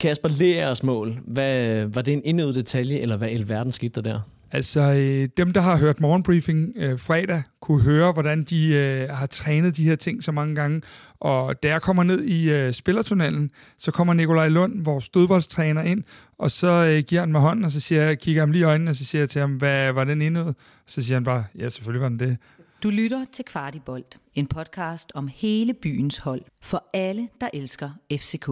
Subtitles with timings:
[0.00, 1.18] Kasper, Leers mål.
[1.26, 4.20] Hvad, var det en indøvet detalje, eller hvad i verden skete der der?
[4.52, 9.26] Altså, øh, dem, der har hørt morgenbriefing øh, fredag, kunne høre, hvordan de øh, har
[9.26, 10.82] trænet de her ting så mange gange.
[11.20, 16.04] Og da jeg kommer ned i øh, spillertunnelen, så kommer Nikolaj Lund, vores dødboldstræner, ind,
[16.38, 18.64] og så øh, giver han mig hånden, og så siger jeg, kigger ham lige i
[18.64, 20.56] øjnene, og så siger jeg til ham, hvad var den indøvet?
[20.86, 22.36] Så siger han bare, ja, selvfølgelig var den det.
[22.82, 28.48] Du lytter til Kvartibolt, en podcast om hele byens hold, for alle, der elsker FCK.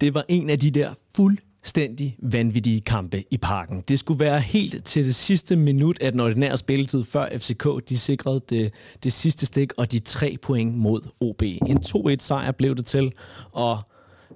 [0.00, 3.84] Det var en af de der fuldstændig vanvittige kampe i parken.
[3.88, 7.98] Det skulle være helt til det sidste minut af den ordinære spilletid, før FCK de
[7.98, 8.72] sikrede det,
[9.04, 11.42] det sidste stik og de tre point mod OB.
[11.42, 13.12] En 2-1 sejr blev det til,
[13.52, 13.78] og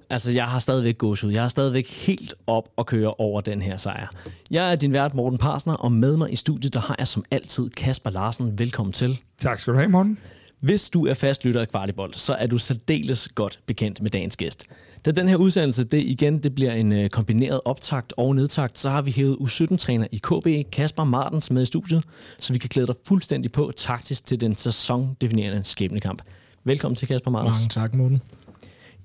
[0.09, 1.31] altså, jeg har stadigvæk gået ud.
[1.31, 4.07] Jeg har stadigvæk helt op og køre over den her sejr.
[4.51, 7.23] Jeg er din vært Morten Parsner, og med mig i studiet, der har jeg som
[7.31, 8.59] altid Kasper Larsen.
[8.59, 9.19] Velkommen til.
[9.37, 10.17] Tak skal du have, Morten.
[10.59, 14.37] Hvis du er fast lytter af Kvartibold, så er du særdeles godt bekendt med dagens
[14.37, 14.65] gæst.
[15.05, 18.89] Da den her udsendelse, det igen det bliver en øh, kombineret optakt og nedtakt, så
[18.89, 22.03] har vi hævet U17-træner i KB, Kasper Martens, med i studiet,
[22.39, 26.21] så vi kan glæde dig fuldstændig på taktisk til den sæsondefinerende skæbnekamp.
[26.63, 27.59] Velkommen til Kasper Martens.
[27.59, 28.21] Mange tak, Morten.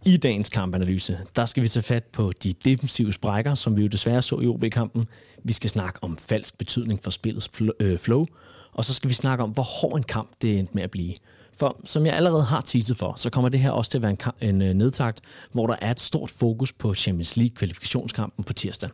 [0.04, 3.88] I dagens kampanalyse, der skal vi tage fat på de defensive sprækker, som vi jo
[3.88, 5.08] desværre så i OB-kampen.
[5.44, 8.26] Vi skal snakke om falsk betydning for spillets øh, flow,
[8.72, 11.14] og så skal vi snakke om, hvor hård en kamp det endte med at blive.
[11.58, 14.16] For som jeg allerede har teaset for, så kommer det her også til at være
[14.40, 15.20] en, en øh, nedtagt,
[15.52, 18.90] hvor der er et stort fokus på Champions League kvalifikationskampen på tirsdag.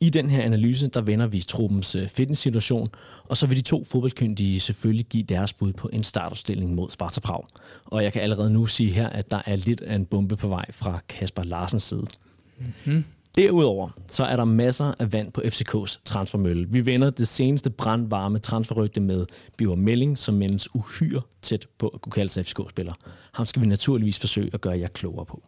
[0.00, 2.86] I den her analyse, der vender vi truppens øh, fitness-situation,
[3.24, 7.20] og så vil de to fodboldkyndige selvfølgelig give deres bud på en startopstilling mod Sparta
[7.20, 7.44] Prag.
[7.84, 10.48] Og jeg kan allerede nu sige her, at der er lidt af en bombe på
[10.48, 12.06] vej fra Kasper Larsens side.
[12.58, 13.04] Mm-hmm.
[13.36, 16.66] Derudover så er der masser af vand på FCK's transfermølle.
[16.70, 22.00] Vi vender det seneste brandvarme transferrygte med Biver Melling, som mindes uhyre tæt på at
[22.00, 22.92] kunne kalde sig FCK-spiller.
[23.32, 25.42] Ham skal vi naturligvis forsøge at gøre jer klogere på.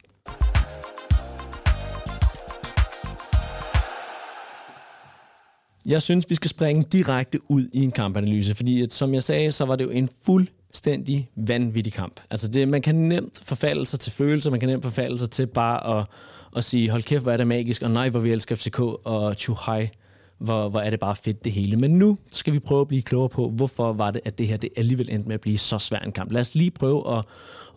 [5.87, 9.53] Jeg synes, vi skal springe direkte ud i en kampanalyse, fordi at, som jeg sagde,
[9.53, 12.21] så var det jo en fuldstændig vanvittig kamp.
[12.31, 15.47] Altså det, man kan nemt forfalde sig til følelser, man kan nemt forfalde sig til
[15.47, 16.07] bare at
[16.53, 19.37] og sige, hold kæft, hvor er det magisk, og nej, hvor vi elsker FCK, og
[19.67, 19.91] hej,
[20.39, 21.77] hvor, hvor er det bare fedt det hele.
[21.77, 24.57] Men nu skal vi prøve at blive klogere på, hvorfor var det, at det her
[24.57, 26.33] det alligevel endte med at blive så svær en kamp.
[26.33, 27.25] Lad os lige prøve at,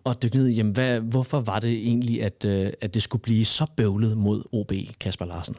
[0.06, 3.22] at dykke ned i, jamen, hvad, hvorfor var det egentlig, at, øh, at det skulle
[3.22, 5.56] blive så bøvlet mod OB, Kasper Larsen?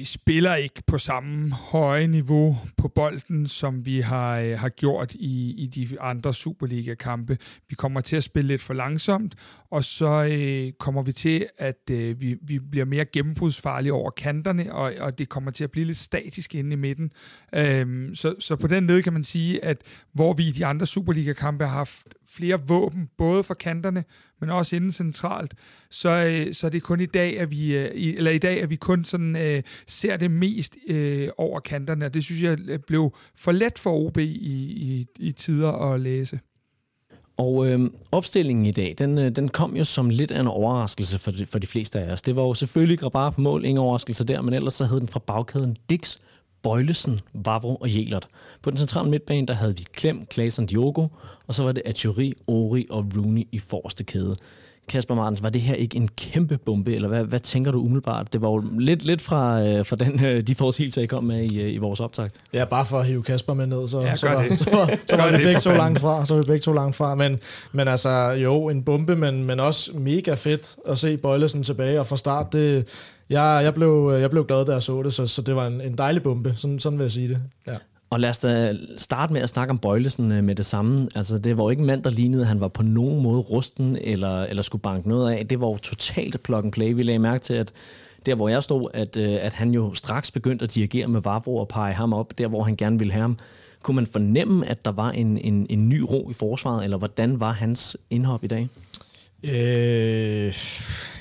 [0.00, 5.14] Vi spiller ikke på samme høje niveau på bolden, som vi har, øh, har gjort
[5.14, 7.38] i, i de andre Superliga-kampe.
[7.68, 9.34] Vi kommer til at spille lidt for langsomt,
[9.70, 14.74] og så øh, kommer vi til, at øh, vi, vi bliver mere gennembrudsfarlige over kanterne,
[14.74, 17.12] og, og det kommer til at blive lidt statisk inde i midten.
[17.54, 20.86] Øh, så, så på den led kan man sige, at hvor vi i de andre
[20.86, 24.04] Superliga-kampe har haft flere våben, både for kanterne,
[24.40, 25.54] men også inden centralt,
[25.90, 28.70] så, øh, så er det kun i dag, at vi, øh, eller i dag, at
[28.70, 32.78] vi kun sådan, øh, ser det mest øh, over kanterne, og det synes jeg øh,
[32.78, 36.40] blev for let for OB i, i, i tider at læse.
[37.36, 41.18] Og øh, opstillingen i dag, den, øh, den kom jo som lidt af en overraskelse
[41.18, 42.22] for de, for de fleste af os.
[42.22, 45.08] Det var jo selvfølgelig Grabar på mål, ingen overraskelse der, men ellers så hed den
[45.08, 46.16] fra bagkæden Dix,
[46.62, 48.28] Bøjlesen, Vavro og Jelert.
[48.62, 51.06] På den centrale midtbane, der havde vi Klem, Klaas Diogo,
[51.46, 54.36] og så var det Achuri, Ori og Rooney i forreste kæde.
[54.90, 58.32] Kasper Martens, var det her ikke en kæmpe bombe, eller hvad, hvad tænker du umiddelbart?
[58.32, 61.50] Det var jo lidt, lidt fra, øh, fra den, øh, de forudsigelser, I kom med
[61.50, 62.28] i, øh, i vores optag.
[62.52, 65.16] Ja, bare for at hive Kasper med ned, så, ja, så, var, så, så, så
[65.20, 66.26] var vi begge to langt fra.
[66.26, 67.14] Så var vi begge to langt fra.
[67.14, 67.38] Men,
[67.72, 72.06] men altså, jo, en bombe, men, men også mega fedt at se Bøjlesen tilbage, og
[72.06, 72.88] fra start, det,
[73.30, 75.80] jeg, jeg, blev, jeg blev glad, da jeg så det, så, så det var en,
[75.80, 77.38] en dejlig bombe, sådan, sådan vil jeg sige det.
[77.66, 77.76] Ja.
[78.10, 81.08] Og lad os da starte med at snakke om Bøjlesen øh, med det samme.
[81.14, 83.40] Altså, det var jo ikke en mand, der lignede, at han var på nogen måde
[83.40, 85.46] rusten eller, eller skulle banke noget af.
[85.46, 86.92] Det var jo totalt plug and play.
[86.92, 87.72] Vi lagde mærke til, at
[88.26, 91.56] der hvor jeg stod, at, øh, at han jo straks begyndte at dirigere med Vavro
[91.56, 93.38] og pege ham op, der hvor han gerne ville have ham.
[93.82, 97.40] Kunne man fornemme, at der var en, en, en ny ro i forsvaret, eller hvordan
[97.40, 98.68] var hans indhop i dag?
[99.44, 100.54] Øh,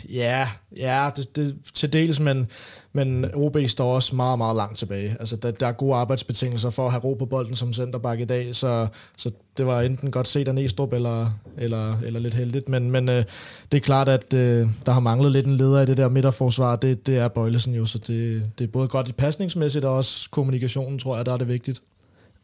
[0.10, 0.48] ja,
[0.78, 2.48] ja det, det, til dels, men,
[2.94, 5.16] men OB står også meget, meget langt tilbage.
[5.20, 8.26] Altså, der, der er gode arbejdsbetingelser for at have ro på bolden som centerback i
[8.26, 8.88] dag, så,
[9.18, 13.10] så det var enten godt set af Næstrup eller, eller, eller lidt heldigt, men, men
[13.10, 13.24] øh,
[13.72, 16.76] det er klart, at øh, der har manglet lidt en leder i det der midterforsvar,
[16.76, 20.30] det, det er Bøjlesen jo, så det, det er både godt i pasningsmæssigt og også
[20.32, 21.82] kommunikationen, tror jeg, der er det vigtigt.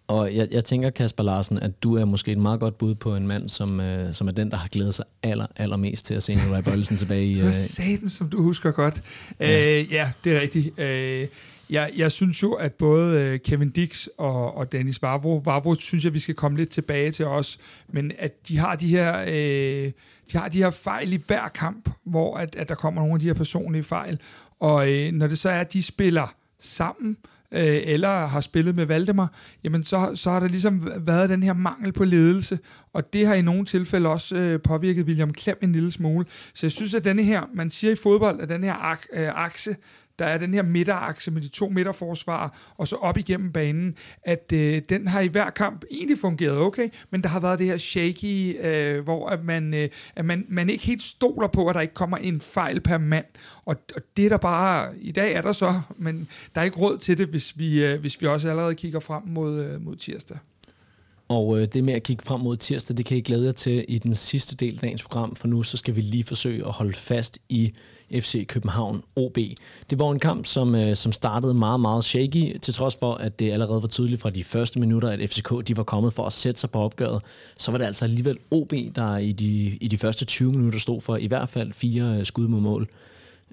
[0.07, 3.15] Og jeg, jeg tænker, Kasper Larsen, at du er måske et meget godt bud på
[3.15, 6.23] en mand, som, øh, som er den, der har glædet sig aller, allermest til at
[6.23, 7.39] se Nikolaj Bøjlesen tilbage i...
[7.45, 7.53] Øh...
[7.53, 9.03] Satan, som du husker godt.
[9.39, 10.79] Ja, øh, ja det er rigtigt.
[10.79, 11.27] Øh,
[11.69, 16.05] jeg, jeg synes jo, at både øh, Kevin Dix og, og Dennis Vavro, Vavro synes
[16.05, 19.25] jeg, vi skal komme lidt tilbage til os, men at de har de her...
[19.27, 19.91] Øh,
[20.31, 23.19] de har de her fejl i hver kamp, hvor at, at der kommer nogle af
[23.19, 24.19] de her personlige fejl.
[24.59, 28.75] Og øh, når det så er, at de spiller sammen, øh, Øh, eller har spillet
[28.75, 32.59] med Valdemar, jamen så, så har der ligesom været den her mangel på ledelse,
[32.93, 36.25] og det har i nogle tilfælde også øh, påvirket William Klem en lille smule.
[36.53, 39.29] Så jeg synes, at denne her, man siger i fodbold, at den her ak, øh,
[39.35, 39.75] akse,
[40.19, 44.51] der er den her midterakse med de to midterforsvar, og så op igennem banen, at
[44.53, 47.77] øh, den har i hver kamp egentlig fungeret okay, men der har været det her
[47.77, 51.81] shaky, øh, hvor at man, øh, at man, man ikke helt stoler på, at der
[51.81, 53.25] ikke kommer en fejl per mand,
[53.65, 56.77] og, og det er der bare, i dag er der så, men der er ikke
[56.77, 59.95] råd til det, hvis vi, øh, hvis vi også allerede kigger frem mod, øh, mod
[59.95, 60.37] tirsdag.
[61.27, 63.85] Og øh, det med at kigge frem mod tirsdag, det kan I glæde jer til
[63.87, 66.71] i den sidste del af dagens program, for nu så skal vi lige forsøge at
[66.71, 67.73] holde fast i
[68.11, 69.37] FC København OB.
[69.89, 73.39] Det var en kamp, som, øh, som startede meget, meget shaky, til trods for, at
[73.39, 76.33] det allerede var tydeligt fra de første minutter, at FCK de var kommet for at
[76.33, 77.21] sætte sig på opgøret.
[77.57, 81.01] Så var det altså alligevel OB, der i de, i de første 20 minutter stod
[81.01, 82.87] for i hvert fald fire øh, skud mod mål.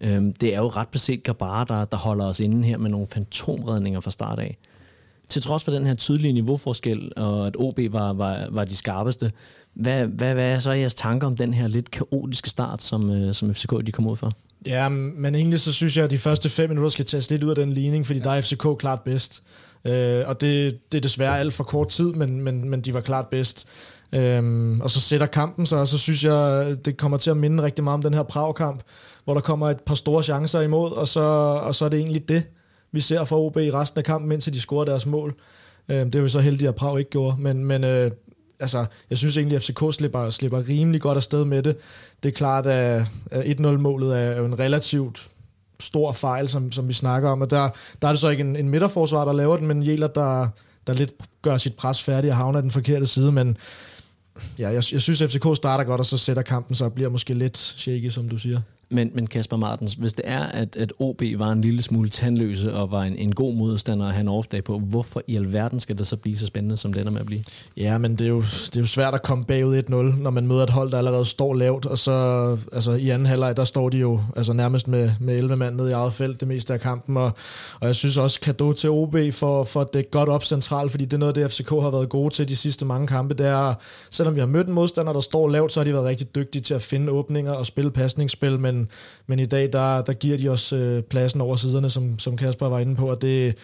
[0.00, 3.06] Øhm, det er jo ret beset Gabara, der, der holder os inde her med nogle
[3.06, 4.58] fantomredninger fra start af.
[5.32, 9.32] Til trods for den her tydelige niveauforskel, og at OB var, var, var de skarpeste,
[9.74, 13.34] hvad, hvad, hvad er så jeres tanker om den her lidt kaotiske start, som, øh,
[13.34, 14.32] som FCK de kom ud for?
[14.66, 17.50] Ja, men egentlig så synes jeg, at de første fem minutter skal tages lidt ud
[17.50, 18.24] af den ligning, fordi ja.
[18.24, 19.42] der er FCK klart bedst.
[19.84, 23.00] Øh, og det, det er desværre alt for kort tid, men, men, men de var
[23.00, 23.68] klart bedst.
[24.14, 27.62] Øhm, og så sætter kampen sig, og så synes jeg, det kommer til at minde
[27.62, 28.82] rigtig meget om den her Prag-kamp,
[29.24, 31.20] hvor der kommer et par store chancer imod, og så,
[31.62, 32.42] og så er det egentlig det,
[32.92, 35.34] vi ser fra OB i resten af kampen, indtil de scorer deres mål.
[35.88, 38.10] Øhm, det er jo så heldigt, at Prag ikke gjorde, men, men øh,
[38.60, 41.76] altså, jeg synes egentlig, at FCK slipper, slipper rimelig godt afsted med det.
[42.22, 43.02] Det er klart, at
[43.32, 45.28] 1-0-målet er jo en relativt
[45.80, 47.68] stor fejl, som, som vi snakker om, og der,
[48.02, 50.48] der er det så ikke en, en midterforsvar, der laver den, men Jæler, der,
[50.86, 51.12] der lidt
[51.42, 53.56] gør sit pres færdigt og havner den forkerte side, men
[54.58, 57.34] ja, jeg, jeg synes, at FCK starter godt, og så sætter kampen så bliver måske
[57.34, 58.60] lidt shaky, som du siger.
[58.92, 62.74] Men, men Kasper Martens, hvis det er, at, at OB var en lille smule tandløse
[62.74, 65.98] og var en, en god modstander at have en off-dag på, hvorfor i alverden skal
[65.98, 67.44] det så blive så spændende, som det ender med at blive?
[67.76, 70.46] Ja, men det er jo, det er jo svært at komme bagud 1-0, når man
[70.46, 72.12] møder et hold, der allerede står lavt, og så
[72.72, 75.90] altså, i anden halvleg, der står de jo altså, nærmest med, med 11 mand nede
[75.90, 77.32] i eget felt det meste af kampen, og,
[77.80, 81.12] og jeg synes også, kado til OB for, for det godt op centralt, fordi det
[81.12, 83.74] er noget, det FCK har været gode til de sidste mange kampe, det er,
[84.10, 86.62] selvom vi har mødt en modstander, der står lavt, så har de været rigtig dygtige
[86.62, 88.81] til at finde åbninger og spille pasningsspil, men,
[89.26, 92.68] men i dag, der, der giver de os øh, pladsen over siderne, som, som Kasper
[92.68, 93.54] var inde på, og det,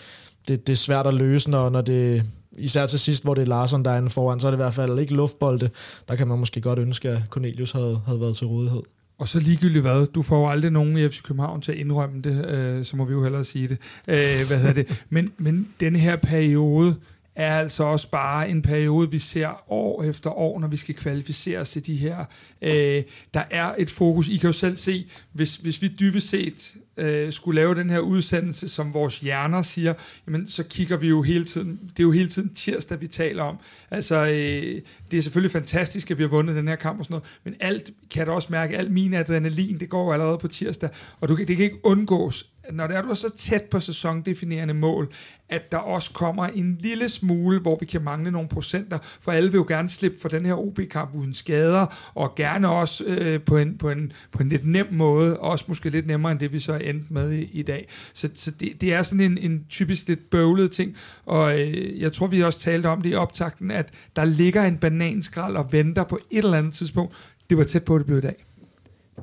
[0.48, 2.22] det, det er svært at løse, når, når det,
[2.52, 4.62] især til sidst, hvor det er Larsen, der er inde foran, så er det i
[4.62, 5.70] hvert fald ikke luftbolde.
[6.08, 8.82] Der kan man måske godt ønske, at Cornelius havde, havde været til rådighed.
[9.18, 12.22] Og så ligegyldigt hvad, du får jo aldrig nogen i FC København til at indrømme
[12.22, 13.78] det, øh, så må vi jo hellere sige det.
[14.08, 15.04] Øh, hvad hedder det?
[15.10, 16.96] Men, men den her periode,
[17.38, 21.58] er altså også bare en periode, vi ser år efter år, når vi skal kvalificere
[21.58, 22.24] os til de her.
[22.62, 23.02] Øh,
[23.34, 24.28] der er et fokus.
[24.28, 27.98] I kan jo selv se, hvis, hvis vi dybest set øh, skulle lave den her
[27.98, 29.94] udsendelse, som vores hjerner siger,
[30.26, 33.42] jamen, så kigger vi jo hele tiden, det er jo hele tiden tirsdag, vi taler
[33.42, 33.56] om.
[33.90, 37.14] Altså, øh, det er selvfølgelig fantastisk, at vi har vundet den her kamp og sådan
[37.14, 40.48] noget, men alt, kan du også mærke, alt min adrenalin, det går jo allerede på
[40.48, 40.88] tirsdag,
[41.20, 44.74] og du, det kan ikke undgås, når det er, du er så tæt på sæsondefinerende
[44.74, 45.12] mål,
[45.48, 49.52] at der også kommer en lille smule, hvor vi kan mangle nogle procenter, for alle
[49.52, 53.56] vil jo gerne slippe for den her OB-kamp uden skader, og gerne også øh, på,
[53.56, 56.58] en, på, en, på en lidt nem måde, også måske lidt nemmere end det, vi
[56.58, 57.88] så er endt med i, i dag.
[58.14, 60.96] Så, så det, det er sådan en, en typisk lidt bøvlet ting,
[61.26, 64.78] og øh, jeg tror, vi også talte om det i optakten, at der ligger en
[64.78, 67.14] bananskrald og venter på et eller andet tidspunkt.
[67.50, 68.47] Det var tæt på, at det blev i dag.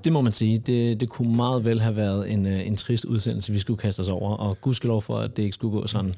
[0.03, 0.57] Det må man sige.
[0.57, 3.99] Det, det kunne meget vel have været en, øh, en trist udsendelse, vi skulle kaste
[3.99, 6.15] os over, og gudskelov for, at det ikke skulle gå sådan.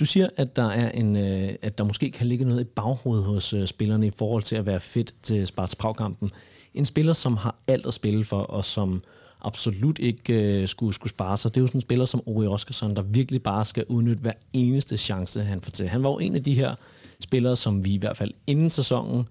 [0.00, 3.24] Du siger, at der, er en, øh, at der måske kan ligge noget i baghovedet
[3.24, 6.30] hos øh, spillerne i forhold til at være fedt til Sparts Prag-kampen.
[6.74, 9.02] En spiller, som har alt at spille for, og som
[9.42, 11.54] absolut ikke skulle, skulle spare sig.
[11.54, 14.32] Det er jo sådan en spiller som Ori Oskarsson, der virkelig bare skal udnytte hver
[14.52, 15.88] eneste chance, han får til.
[15.88, 16.74] Han var jo en af de her
[17.20, 19.28] spillere, som vi i hvert fald inden sæsonen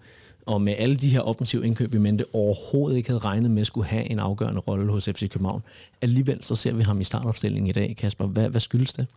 [0.48, 3.68] og med alle de her offensive indkøb i mente, overhovedet ikke havde regnet med at
[3.68, 5.64] skulle have en afgørende rolle hos FC København.
[6.02, 8.26] Alligevel så ser vi ham i startopstillingen i dag, Kasper.
[8.26, 9.08] Hvad, hvad skyldes det?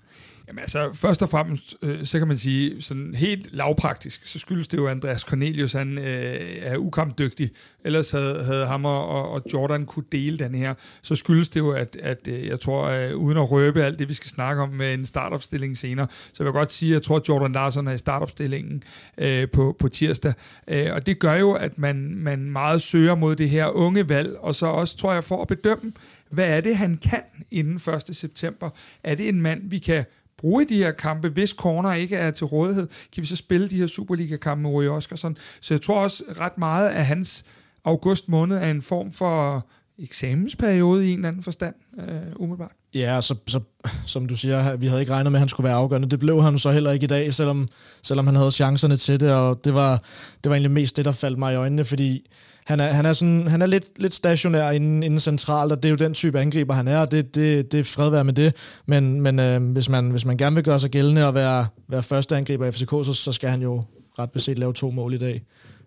[0.50, 4.69] Jamen altså, først og fremmest, øh, så kan man sige, sådan helt lavpraktisk, så skyldes
[4.69, 7.50] det jo, at Andreas Cornelius, han øh, er ukampdygtig.
[7.85, 10.75] Ellers havde, havde ham og, og Jordan kunne dele den her.
[11.02, 13.99] Så skyldes det jo, at, at øh, jeg tror, at øh, uden at røbe alt
[13.99, 16.95] det, vi skal snakke om med en startopstilling senere, så vil jeg godt sige, at
[16.95, 18.83] jeg tror, at Jordan Larsen er i startopstillingen
[19.19, 20.33] øh, på, på tirsdag.
[20.69, 24.37] Øh, og det gør jo, at man, man meget søger mod det her unge valg,
[24.38, 25.92] og så også, tror jeg, for at bedømme,
[26.30, 28.16] hvad er det, han kan inden 1.
[28.16, 28.71] september?
[29.04, 30.04] Er det en mand, vi kan
[30.40, 33.68] bruge i de her kampe, hvis corner ikke er til rådighed, kan vi så spille
[33.68, 35.37] de her Superliga-kampe med Rui Oskarsson.
[35.61, 37.44] Så jeg tror også ret meget at hans
[37.85, 39.66] august måned er en form for
[39.99, 42.06] eksamensperiode i en eller anden forstand, øh,
[42.37, 42.73] umiddelbart.
[42.94, 43.61] Ja, så, så,
[44.06, 46.09] som du siger, vi havde ikke regnet med, at han skulle være afgørende.
[46.09, 47.68] Det blev han så heller ikke i dag, selvom,
[48.02, 50.02] selvom han havde chancerne til det, og det var,
[50.44, 52.30] det var egentlig mest det, der faldt mig i øjnene, fordi
[52.70, 55.84] han er, han er, sådan, han er lidt, lidt stationær inden, inden centralt, og det
[55.84, 58.32] er jo den type angriber, han er, og det, det, det er fred være med
[58.32, 58.54] det.
[58.86, 62.02] Men, men øh, hvis, man, hvis man gerne vil gøre sig gældende og være, være
[62.02, 63.84] første angriber i FCK, så, så skal han jo
[64.18, 65.42] ret beset lave to mål i dag.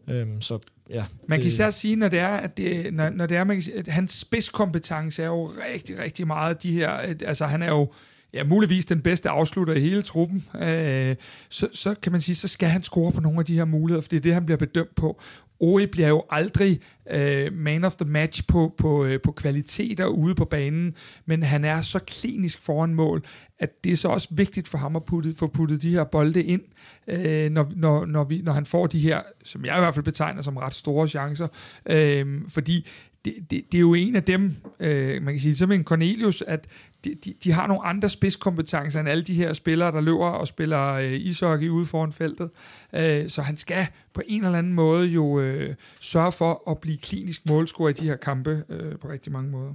[0.09, 0.59] Øhm, så
[0.89, 1.05] ja.
[1.29, 3.63] Man kan især sige, når det er, at, det, når, når det er, man kan
[3.63, 6.89] sige, at hans spidskompetence er jo rigtig, rigtig meget de her,
[7.25, 7.91] altså han er jo
[8.33, 11.15] ja, muligvis den bedste afslutter i hele truppen, øh,
[11.49, 14.01] så, så kan man sige, så skal han score på nogle af de her muligheder,
[14.01, 15.21] for det er det, han bliver bedømt på.
[15.63, 16.79] Ori bliver jo aldrig
[17.12, 21.65] øh, man of the match på, på, øh, på kvaliteter ude på banen, men han
[21.65, 23.25] er så klinisk foran mål,
[23.60, 26.43] at det er så også vigtigt for ham at putte, få puttet de her bolde
[26.43, 26.62] ind,
[27.08, 30.05] øh, når, når, når, vi, når han får de her, som jeg i hvert fald
[30.05, 31.48] betegner som ret store chancer,
[31.86, 32.88] øh, fordi
[33.25, 36.42] det, det, det er jo en af dem, øh, man kan sige, som en Cornelius,
[36.42, 36.68] at
[37.03, 40.48] de, de, de har nogle andre spidskompetencer end alle de her spillere, der løber og
[40.48, 42.50] spiller øh, ishockey ude foran feltet.
[42.94, 46.98] Øh, så han skal på en eller anden måde jo øh, sørge for at blive
[46.98, 49.74] klinisk målscorer i de her kampe øh, på rigtig mange måder.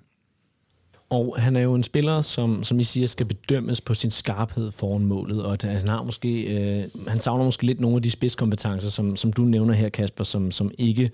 [1.11, 4.71] Og han er jo en spiller, som, som I siger, skal bedømmes på sin skarphed
[4.71, 8.11] foran målet, og at han har måske, øh, han savner måske lidt nogle af de
[8.11, 11.11] spidskompetencer, som, som du nævner her, Kasper, som, som ikke øh,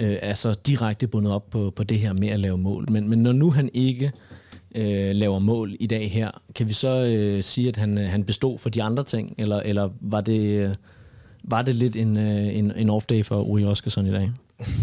[0.00, 2.90] Øh, er så direkte bundet op på, på det her med at lave mål.
[2.90, 4.12] Men, men når nu han ikke
[4.74, 8.24] øh, laver mål i dag her, kan vi så øh, sige, at han, øh, han
[8.24, 10.74] bestod for de andre ting, eller, eller var, det, øh,
[11.44, 14.32] var det lidt en, øh, en, en off-day for Uri Oskarsson i dag?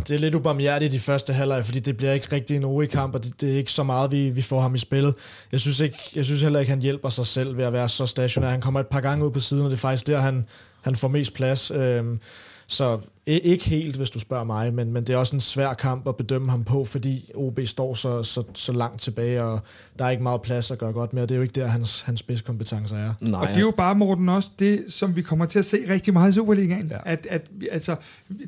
[0.07, 3.15] Det er lidt ubarmhjertigt i de første halvleg, fordi det bliver ikke rigtig en Uri-kamp,
[3.15, 5.13] og det, det er ikke så meget, vi, vi får ham i spil.
[5.51, 8.05] Jeg synes, ikke, jeg synes heller ikke, han hjælper sig selv ved at være så
[8.05, 8.49] stationær.
[8.49, 10.45] Han kommer et par gange ud på siden, og det er faktisk der, han,
[10.81, 11.71] han får mest plads.
[11.71, 12.19] Øhm,
[12.67, 16.07] så ikke helt, hvis du spørger mig, men, men det er også en svær kamp
[16.07, 19.59] at bedømme ham på, fordi OB står så, så, så langt tilbage, og
[19.99, 21.67] der er ikke meget plads at gøre godt med, og det er jo ikke der,
[21.67, 23.13] hans, hans spidskompetencer er.
[23.21, 25.77] Nej, og det er jo bare, Morten, også det, som vi kommer til at se
[25.89, 26.87] rigtig meget i Superligaen.
[26.87, 26.97] Ja.
[27.05, 27.95] At, at, altså,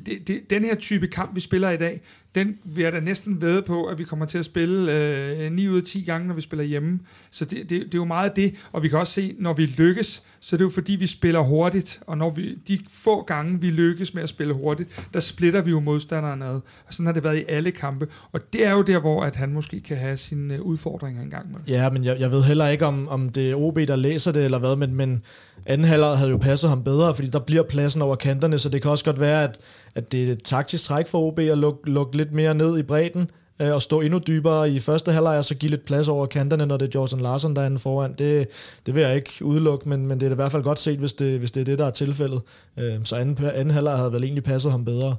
[0.06, 2.00] det, det, den her type kamp, vi spiller i dag,
[2.34, 5.68] den vil jeg da næsten ved på, at vi kommer til at spille øh, 9
[5.68, 7.00] ud af 10 gange, når vi spiller hjemme.
[7.30, 9.66] Så det, det, det er jo meget det, og vi kan også se, når vi
[9.66, 13.60] lykkes, så det er jo fordi, vi spiller hurtigt, og når vi, de få gange,
[13.60, 16.54] vi lykkes med at spille hurtigt, der splitter vi jo modstanderen ad.
[16.86, 18.08] Og sådan har det været i alle kampe.
[18.32, 21.52] Og det er jo der, hvor at han måske kan have sine øh, udfordringer engang
[21.52, 21.60] med.
[21.68, 24.44] Ja, men jeg, jeg ved heller ikke, om, om det er OB, der læser det,
[24.44, 25.22] eller hvad, men, men
[25.66, 28.82] anden halvleg havde jo passet ham bedre, fordi der bliver pladsen over kanterne, så det
[28.82, 29.58] kan også godt være, at,
[29.94, 32.82] at det er et taktisk træk for OB at lukke, luk lidt mere ned i
[32.82, 33.30] bredden,
[33.62, 36.66] øh, og stå endnu dybere i første halvleg, og så give lidt plads over kanterne,
[36.66, 38.14] når det er Jordan Larsen, der er foran.
[38.18, 38.48] Det,
[38.86, 41.12] det vil jeg ikke udelukke, men, men det er i hvert fald godt set, hvis
[41.12, 42.40] det, hvis det er det, der er tilfældet.
[42.78, 45.16] Øh, så anden, anden halvleg havde vel egentlig passet ham bedre.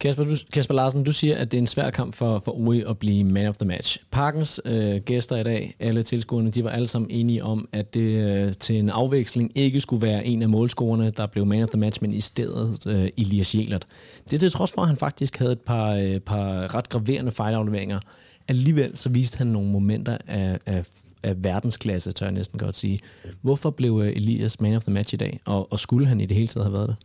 [0.00, 2.88] Kasper, du, Kasper Larsen, du siger, at det er en svær kamp for, for OE
[2.88, 3.98] at blive man of the match.
[4.10, 8.00] Parkens øh, gæster i dag, alle tilskuerne, de var alle sammen enige om, at det
[8.00, 11.80] øh, til en afveksling ikke skulle være en af målscorerne, der blev man of the
[11.80, 13.86] match, men i stedet øh, Elias Jelert.
[14.30, 18.00] Det til trods for, at han faktisk havde et par, øh, par ret graverende fejlafleveringer.
[18.48, 20.84] Alligevel så viste han nogle momenter af, af,
[21.22, 23.00] af verdensklasse, tør jeg næsten godt sige.
[23.42, 26.26] Hvorfor blev øh, Elias man of the match i dag, og, og skulle han i
[26.26, 26.96] det hele taget have været det?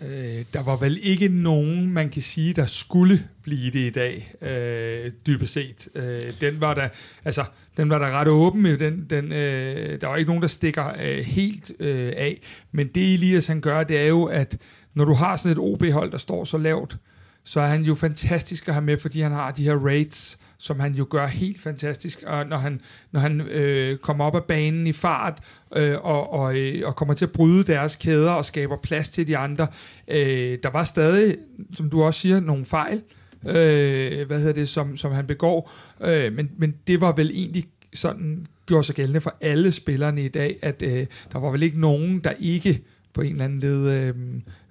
[0.00, 4.32] Øh, der var vel ikke nogen, man kan sige, der skulle blive det i dag,
[4.42, 5.88] øh, dybest set.
[5.94, 6.88] Øh, den var der,
[7.24, 7.44] altså,
[7.76, 11.18] den var der ret åben, den, den, øh, der var ikke nogen, der stikker øh,
[11.18, 12.40] helt øh, af.
[12.72, 14.58] Men det Elias han gør, det er jo, at
[14.94, 16.96] når du har sådan et OB-hold, der står så lavt,
[17.44, 20.80] så er han jo fantastisk at have med, fordi han har de her rates, som
[20.80, 22.80] han jo gør helt fantastisk, og når han,
[23.12, 25.42] når han øh, kommer op af banen i fart,
[25.76, 29.26] øh, og, og, øh, og kommer til at bryde deres kæder og skaber plads til
[29.26, 29.66] de andre.
[30.08, 31.36] Øh, der var stadig,
[31.72, 33.02] som du også siger, nogle fejl,
[33.46, 37.64] øh, hvad hedder det, som, som han begår, øh, men, men det var vel egentlig
[37.94, 41.80] sådan gjorde sig gældende for alle spillerne i dag, at øh, der var vel ikke
[41.80, 42.82] nogen, der ikke
[43.12, 43.90] på en eller anden led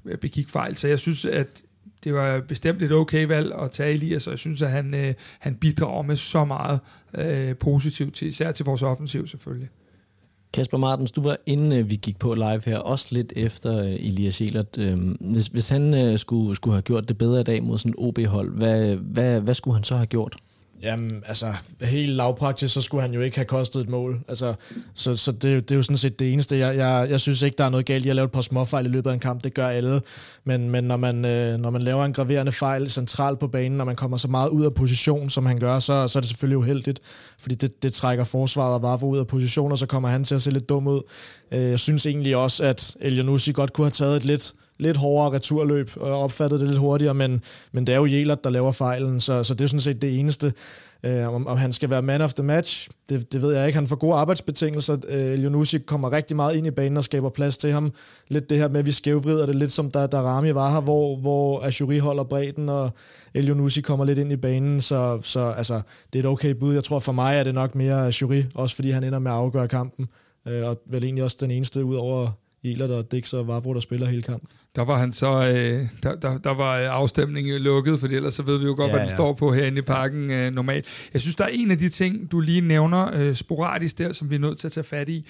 [0.05, 0.75] øh, begik fejl.
[0.75, 1.63] Så jeg synes, at
[2.05, 5.13] det var bestemt et okay valg at tage Elias, og jeg synes, at han, øh,
[5.39, 6.79] han bidrager med så meget
[7.13, 9.69] øh, positivt, til, især til vores offensiv selvfølgelig.
[10.53, 13.93] Kasper Martens, du var inden øh, vi gik på live her, også lidt efter øh,
[13.93, 14.77] Elias Jelert.
[14.77, 17.91] Øhm, hvis, hvis han øh, skulle, skulle have gjort det bedre i dag mod sådan
[17.91, 20.37] et OB-hold, hvad, hvad, hvad skulle han så have gjort?
[20.81, 24.19] Jamen, altså, helt lavpraktisk, så skulle han jo ikke have kostet et mål.
[24.27, 24.53] Altså,
[24.93, 26.57] så så det, det er jo sådan set det eneste.
[26.57, 28.85] Jeg, jeg, jeg synes ikke, der er noget galt i at lave et par småfejl
[28.85, 29.43] i løbet af en kamp.
[29.43, 30.01] Det gør alle.
[30.43, 33.85] Men, men når, man, øh, når man laver en graverende fejl centralt på banen, når
[33.85, 36.57] man kommer så meget ud af position, som han gør, så, så er det selvfølgelig
[36.57, 36.99] uheldigt.
[37.39, 40.35] Fordi det, det trækker forsvaret og Vavro ud af position, og så kommer han til
[40.35, 41.01] at se lidt dum ud.
[41.51, 45.33] Øh, jeg synes egentlig også, at Elianussi godt kunne have taget et lidt lidt hårdere
[45.33, 47.41] returløb og opfattede det lidt hurtigere, men,
[47.71, 50.19] men det er jo Jelert, der laver fejlen, så, så det er sådan set det
[50.19, 50.53] eneste.
[51.05, 53.77] Øh, om, om han skal være man of the match, det, det ved jeg ikke.
[53.79, 54.97] Han får gode arbejdsbetingelser.
[55.07, 57.93] Øh, Lionussi kommer rigtig meget ind i banen og skaber plads til ham.
[58.27, 60.81] Lidt det her med, at vi skævvrider det lidt som da, da Rami var her,
[60.81, 62.89] hvor, hvor Ashuri holder bredden, og
[63.33, 65.81] Elionussi kommer lidt ind i banen, så, så altså,
[66.13, 66.73] det er et okay bud.
[66.73, 69.37] Jeg tror for mig er det nok mere Ashuri, også fordi han ender med at
[69.37, 70.07] afgøre kampen,
[70.47, 72.29] øh, og vel egentlig også den eneste ud over
[72.71, 74.49] Elert og Dix og Vavro, der spiller hele kampen.
[74.75, 78.57] Der var han så, øh, der, der, der var afstemningen lukket, for ellers så ved
[78.57, 79.15] vi jo godt, ja, hvad den ja.
[79.15, 80.85] står på herinde i parken øh, normalt.
[81.13, 84.29] Jeg synes, der er en af de ting, du lige nævner øh, sporadisk der, som
[84.29, 85.27] vi er nødt til at tage fat i.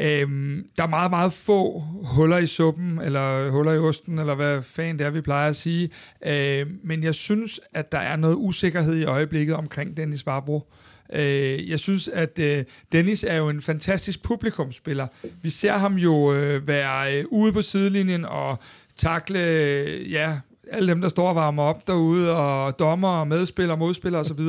[0.00, 4.62] Øhm, der er meget, meget få huller i suppen, eller huller i osten, eller hvad
[4.62, 5.90] fanden det er, vi plejer at sige.
[6.26, 10.56] Øhm, men jeg synes, at der er noget usikkerhed i øjeblikket omkring Dennis Varbro.
[10.56, 15.06] Øh, Øh, jeg synes, at øh, Dennis er jo en fantastisk publikumspiller.
[15.42, 18.58] Vi ser ham jo øh, være øh, ude på sidelinjen og
[18.96, 23.76] takle, øh, ja, alle dem, der står og varmer op derude, og dommer, og medspillere,
[23.76, 24.40] modspillere osv.,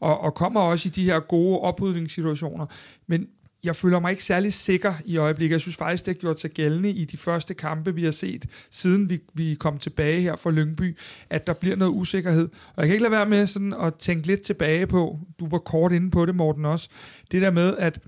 [0.00, 2.66] og, og kommer også i de her gode oprydningssituationer.
[3.06, 3.28] Men
[3.64, 5.52] jeg føler mig ikke særlig sikker i øjeblikket.
[5.52, 8.46] Jeg synes faktisk, det har gjort sig gældende i de første kampe, vi har set,
[8.70, 10.98] siden vi, vi kom tilbage her fra Lyngby,
[11.30, 12.48] at der bliver noget usikkerhed.
[12.76, 15.58] Og jeg kan ikke lade være med sådan at tænke lidt tilbage på, du var
[15.58, 16.88] kort inde på det, Morten, også,
[17.32, 18.00] det der med, at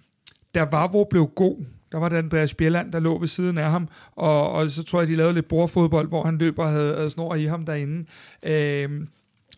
[0.55, 3.71] der var, hvor blev god, der var det Andreas Bjelland, der lå ved siden af
[3.71, 6.97] ham, og, og så tror jeg, de lavede lidt bordfodbold, hvor han løber og havde,
[6.97, 8.07] havde snor i ham derinde.
[8.43, 9.07] Øh,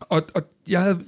[0.00, 1.00] og, og jeg havde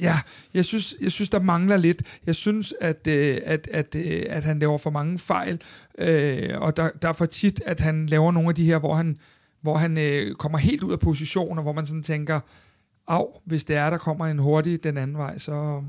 [0.00, 0.18] Ja,
[0.54, 2.02] jeg synes, jeg synes, der mangler lidt.
[2.26, 5.60] Jeg synes, at, øh, at, at, øh, at han laver for mange fejl,
[5.98, 8.94] øh, og der, der er for tit, at han laver nogle af de her, hvor
[8.94, 9.18] han,
[9.60, 12.40] hvor han øh, kommer helt ud af position, og hvor man sådan tænker,
[13.08, 15.82] af, hvis det er, der kommer en hurtig den anden vej, så,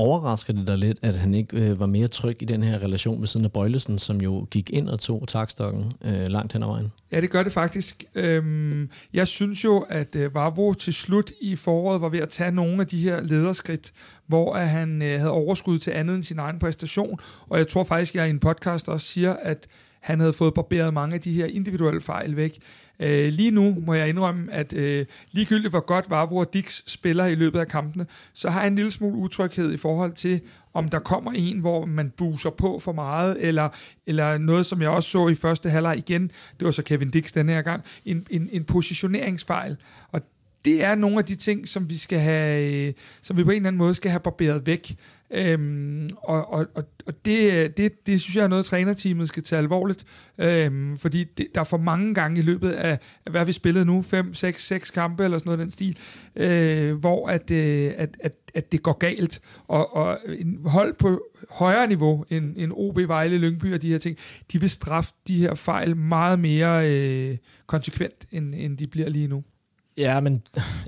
[0.00, 3.20] Overrasker det dig lidt, at han ikke øh, var mere tryg i den her relation
[3.20, 6.66] ved siden af Bøjlesen, som jo gik ind og tog takstokken øh, langt hen ad
[6.66, 6.92] vejen?
[7.12, 8.04] Ja, det gør det faktisk.
[8.14, 12.52] Øhm, jeg synes jo, at øh, Vavro til slut i foråret var ved at tage
[12.52, 13.92] nogle af de her lederskridt,
[14.26, 17.18] hvor at han øh, havde overskud til andet end sin egen præstation.
[17.48, 19.66] Og jeg tror faktisk, at jeg i en podcast også siger, at
[20.00, 22.58] han havde fået barberet mange af de her individuelle fejl væk.
[23.00, 27.26] Øh, lige nu må jeg indrømme, at øh, ligegyldigt hvor godt Vavro og Dix spiller
[27.26, 30.40] i løbet af kampene, så har jeg en lille smule utryghed i forhold til,
[30.74, 33.68] om der kommer en, hvor man buser på for meget, eller,
[34.06, 37.32] eller noget, som jeg også så i første halvleg igen, det var så Kevin Dix
[37.32, 39.76] den her gang, en, en, en positioneringsfejl.
[40.12, 40.20] Og
[40.64, 42.92] det er nogle af de ting, som vi skal have, øh,
[43.22, 44.96] som vi på en eller anden måde skal have barberet væk.
[45.30, 49.58] Øhm, og og, og, og det, det, det synes jeg er noget, trænerteamet skal tage
[49.58, 50.04] alvorligt,
[50.38, 53.84] øhm, fordi det, der er for mange gange i løbet af, af hvad vi spillede
[53.84, 55.98] nu, 5, 6, 6 kampe eller sådan noget den stil,
[56.36, 61.22] øh, hvor at, øh, at, at, at det går galt, og, og en hold på
[61.50, 64.16] højere niveau end, end OB, Vejle, Lyngby og de her ting,
[64.52, 69.28] de vil straffe de her fejl meget mere øh, konsekvent, end, end de bliver lige
[69.28, 69.44] nu.
[69.98, 70.42] Ja, men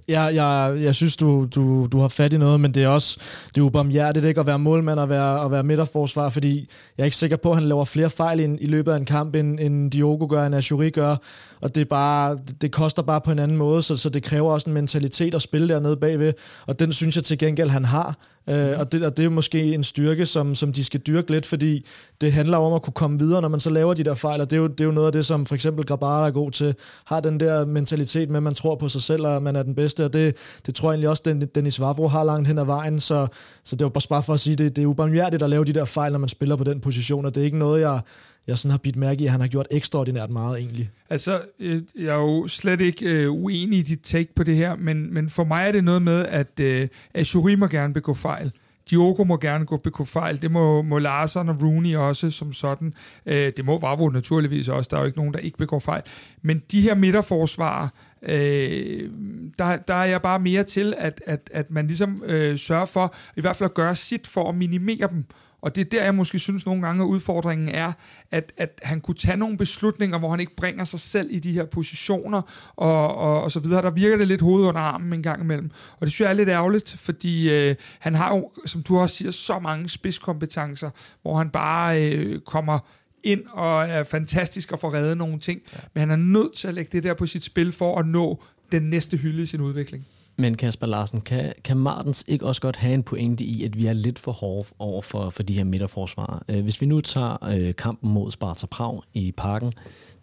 [0.09, 3.21] jeg, jeg, jeg synes, du, du, du har fat i noget, men det er også
[3.55, 7.05] det er ubarmhjertigt ikke at være målmand og være, og være midterforsvar, fordi jeg er
[7.05, 9.61] ikke sikker på, at han laver flere fejl i, i løbet af en kamp, end,
[9.61, 11.17] end Diogo gør, end Ashuri gør,
[11.61, 14.53] og det, er bare, det koster bare på en anden måde, så, så det kræver
[14.53, 16.33] også en mentalitet at spille dernede bagved,
[16.67, 18.17] og den synes jeg til gengæld, han har.
[18.49, 21.47] Øh, og, det, og det er måske en styrke, som, som de skal dyrke lidt,
[21.47, 21.87] fordi
[22.21, 24.51] det handler om at kunne komme videre, når man så laver de der fejl, og
[24.51, 26.51] det er jo, det er jo noget af det, som for eksempel Grabara er god
[26.51, 26.75] til,
[27.05, 29.75] har den der mentalitet med, at man tror på sig selv, og man er den
[29.75, 32.65] bedste, og det, det tror jeg egentlig også, den, Dennis Vavro har langt hen ad
[32.65, 33.27] vejen, så,
[33.65, 35.85] så det var bare for at sige, det, det er ubarmhjertigt at lave de der
[35.85, 38.01] fejl, når man spiller på den position, og det er ikke noget, jeg,
[38.47, 40.91] jeg sådan har bidt mærke i, at han har gjort ekstraordinært meget egentlig.
[41.11, 44.77] Altså, øh, jeg er jo slet ikke øh, uenig i dit take på det her,
[44.77, 48.53] men, men for mig er det noget med, at øh, Ashuri må gerne begå fejl.
[48.91, 50.43] Diogo må gerne gå begå fejl.
[50.43, 52.95] Det må, må Larsen og Rooney også som sådan.
[53.27, 54.89] Øh, det må Vavro naturligvis også.
[54.91, 56.03] Der er jo ikke nogen, der ikke begår fejl.
[56.43, 57.89] Men de her midterforsvarer,
[58.23, 59.11] øh,
[59.59, 63.15] der, der er jeg bare mere til, at, at, at man ligesom øh, sørger for,
[63.37, 65.25] i hvert fald at gøre sit for at minimere dem
[65.63, 67.93] og det er der, jeg måske synes nogle gange, at udfordringen er,
[68.31, 71.53] at, at han kunne tage nogle beslutninger, hvor han ikke bringer sig selv i de
[71.53, 72.43] her positioner,
[72.77, 73.83] og, og, og så videre.
[73.83, 75.71] Der virker det lidt hoved under armen en gang imellem.
[76.01, 79.17] Og det synes jeg er lidt ærgerligt, fordi øh, han har jo, som du også
[79.17, 80.91] siger, så mange spidskompetencer,
[81.23, 82.79] hvor han bare øh, kommer
[83.23, 85.61] ind og er fantastisk og får reddet nogle ting.
[85.73, 85.79] Ja.
[85.95, 88.43] Men han er nødt til at lægge det der på sit spil for at nå
[88.73, 90.07] den næste hylde i sin udvikling.
[90.37, 93.87] Men Kasper Larsen, kan, kan Martens ikke også godt have en pointe i, at vi
[93.87, 96.43] er lidt for hårde over for, for de her midterforsvarer?
[96.49, 99.73] Øh, hvis vi nu tager øh, kampen mod Sparta Prag i parken,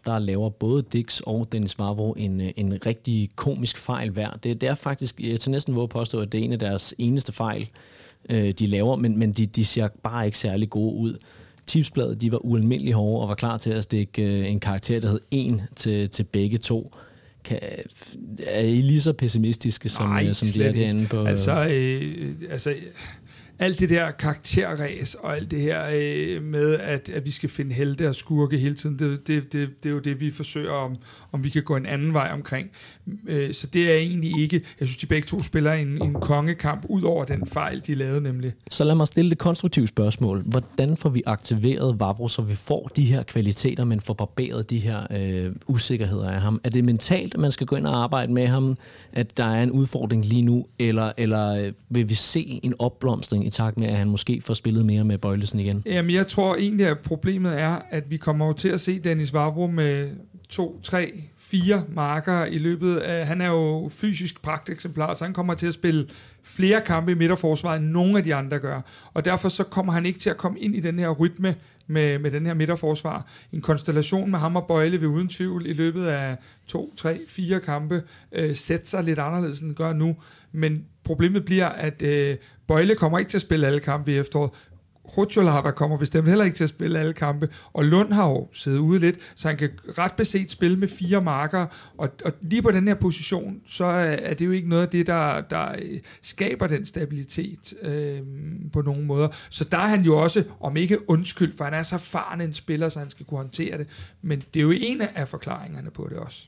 [0.06, 4.30] der laver både Dix og Dennis Vavro en, øh, en rigtig komisk fejl hver.
[4.44, 6.94] Det, det er faktisk, jeg til næsten våge påstå, at det er en af deres
[6.98, 7.70] eneste fejl,
[8.30, 11.18] øh, de laver, men, men de, de ser bare ikke særlig gode ud.
[11.68, 15.10] Tipsbladet, de var ualmindeligt hårde og var klar til at stikke øh, en karakter, der
[15.10, 16.94] hed 1 til, til begge to.
[17.44, 17.60] Kan,
[18.44, 21.26] er I lige så pessimistiske, som, Ej, øh, som de er derinde på...
[21.26, 22.74] Altså, øh, altså
[23.60, 27.74] alt det der karakterræs og alt det her øh, med, at, at vi skal finde
[27.74, 30.98] helte og skurke hele tiden, det, det, det, det er jo det, vi forsøger om,
[31.32, 32.70] om vi kan gå en anden vej omkring.
[33.28, 36.86] Øh, så det er egentlig ikke, jeg synes, de begge to spiller en, en kongekamp,
[36.90, 38.54] ud over den fejl, de lavede nemlig.
[38.72, 40.44] Så lad mig stille det konstruktive spørgsmål.
[40.46, 44.80] Hvordan får vi aktiveret Vavro, så vi får de her kvaliteter, men får barberet de
[44.80, 46.62] her øh, usikkerheder af ham?
[46.64, 48.78] Er det mentalt, at man skal gå ind og arbejde med ham,
[49.14, 53.48] at der er en udfordring lige nu, eller, eller øh, vil vi se en opblomstring
[53.48, 55.84] i takt med, at han måske får spillet mere med Bøjlesen igen?
[55.86, 59.68] Jamen, jeg tror egentlig, at problemet er, at vi kommer til at se Dennis Vavro
[59.68, 60.10] med
[60.50, 63.28] to, tre, fire marker i løbet af...
[63.28, 66.08] Han er jo fysisk pragteksemplar, så han kommer til at spille
[66.44, 68.82] flere kampe i midterforsvaret, end nogen af de andre gør.
[69.14, 71.56] Og derfor så kommer han ikke til at komme ind i den her rytme
[71.88, 73.28] med, med den her midterforsvar.
[73.54, 77.60] En konstellation med ham og Bøjle vil uden tvivl i løbet af to, tre, fire
[77.60, 80.16] kampe øh, sætte sig lidt anderledes, end den gør nu.
[80.52, 84.52] Men problemet bliver, at øh, Bøjle kommer ikke til at spille alle kampe i efteråret.
[85.18, 88.80] Rutscholava kommer bestemt heller ikke til at spille alle kampe, og Lund har jo siddet
[88.80, 91.66] ude lidt, så han kan ret beset spille med fire marker,
[91.98, 95.08] og, og lige på den her position, så er det jo ikke noget af det,
[95.08, 98.20] der, der øh, skaber den stabilitet øh,
[98.74, 99.28] på nogen måder.
[99.50, 102.54] Så der er han jo også, om ikke undskyld, for han er så erfaren en
[102.54, 103.88] spiller, så han skal kunne håndtere det,
[104.22, 106.48] men det er jo en af forklaringerne på det også.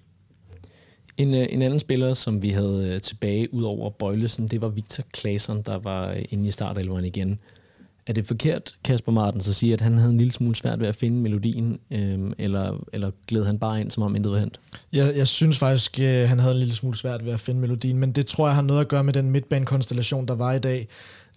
[1.17, 4.69] En, øh, en anden spiller, som vi havde øh, tilbage ud over Bøjlesen, det var
[4.69, 7.39] Victor Claesson, der var inde i startelveren igen.
[8.07, 10.87] Er det forkert, Kasper Martens, at sige, at han havde en lille smule svært ved
[10.87, 14.59] at finde melodien, øhm, eller, eller gled han bare ind, som om intet var hent?
[14.93, 17.97] Jeg, jeg synes faktisk, øh, han havde en lille smule svært ved at finde melodien,
[17.97, 20.87] men det tror jeg har noget at gøre med den midtbanekonstellation, der var i dag.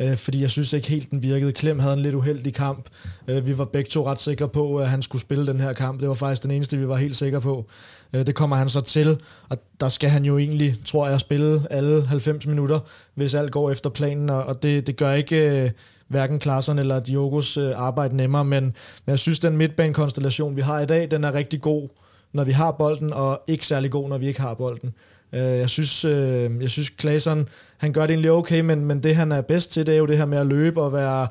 [0.01, 1.53] Øh, fordi jeg synes ikke helt, den virkede.
[1.53, 2.89] Klem havde en lidt uheldig kamp.
[3.29, 6.01] Øh, vi var begge to ret sikre på, at han skulle spille den her kamp.
[6.01, 7.67] Det var faktisk den eneste, vi var helt sikre på.
[8.13, 11.63] Øh, det kommer han så til, og der skal han jo egentlig, tror jeg, spille
[11.71, 12.81] alle 90 minutter,
[13.15, 15.65] hvis alt går efter planen, og det, det gør ikke...
[15.65, 15.71] Øh,
[16.09, 18.73] Hverken klasserne eller Diogos øh, arbejde nemmere, men, men
[19.07, 21.89] jeg synes, den midtbanekonstellation, vi har i dag, den er rigtig god,
[22.33, 24.95] når vi har bolden, og ikke særlig god, når vi ikke har bolden.
[25.33, 29.17] Øh, jeg synes, øh, jeg synes Klaasson, han gør det egentlig okay, men, men det
[29.17, 31.29] han er bedst til, det er jo det her med at løbe og være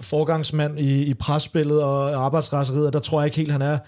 [0.00, 3.78] forgangsmand i, i presspillet og arbejdsraseriet, der tror jeg ikke helt, han er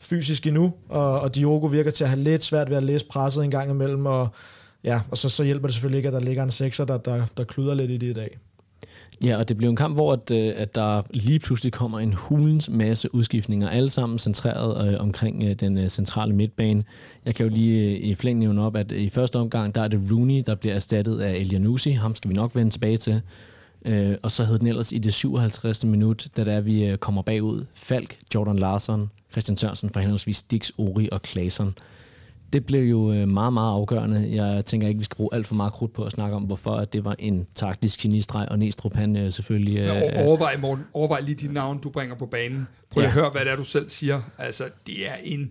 [0.00, 3.44] fysisk endnu, og, og Diogo virker til at have lidt svært ved at læse presset
[3.44, 4.28] en gang imellem, og,
[4.84, 7.22] ja, og så, så hjælper det selvfølgelig ikke, at der ligger en sekser, der, der,
[7.36, 8.38] der kluder lidt i det i dag.
[9.24, 12.12] Ja, og det blev en kamp, hvor at, øh, at der lige pludselig kommer en
[12.12, 16.84] hulens masse udskiftninger, alle sammen centreret øh, omkring øh, den øh, centrale midtbane.
[17.24, 19.88] Jeg kan jo lige øh, i flæng nævne op, at i første omgang, der er
[19.88, 21.90] det Rooney, der bliver erstattet af Elianusi.
[21.90, 23.20] Ham skal vi nok vende tilbage til.
[23.84, 25.84] Øh, og så hed den ellers i det 57.
[25.84, 27.64] minut, da der vi øh, kommer bagud.
[27.74, 31.74] Falk, Jordan Larsson, Christian Sørensen for henholdsvis Dix, Ori og Klasen
[32.52, 34.28] det blev jo øh, meget, meget afgørende.
[34.34, 36.70] Jeg tænker ikke, vi skal bruge alt for meget krudt på at snakke om, hvorfor
[36.70, 39.78] at det var en taktisk genistreg, og Næstrup han øh, selvfølgelig...
[39.78, 42.66] Øh, overvej, Morten, overvej lige de navn, du bringer på banen.
[42.90, 43.06] Prøv ja.
[43.06, 44.20] at høre, hvad det er, du selv siger.
[44.38, 45.50] Altså, det er en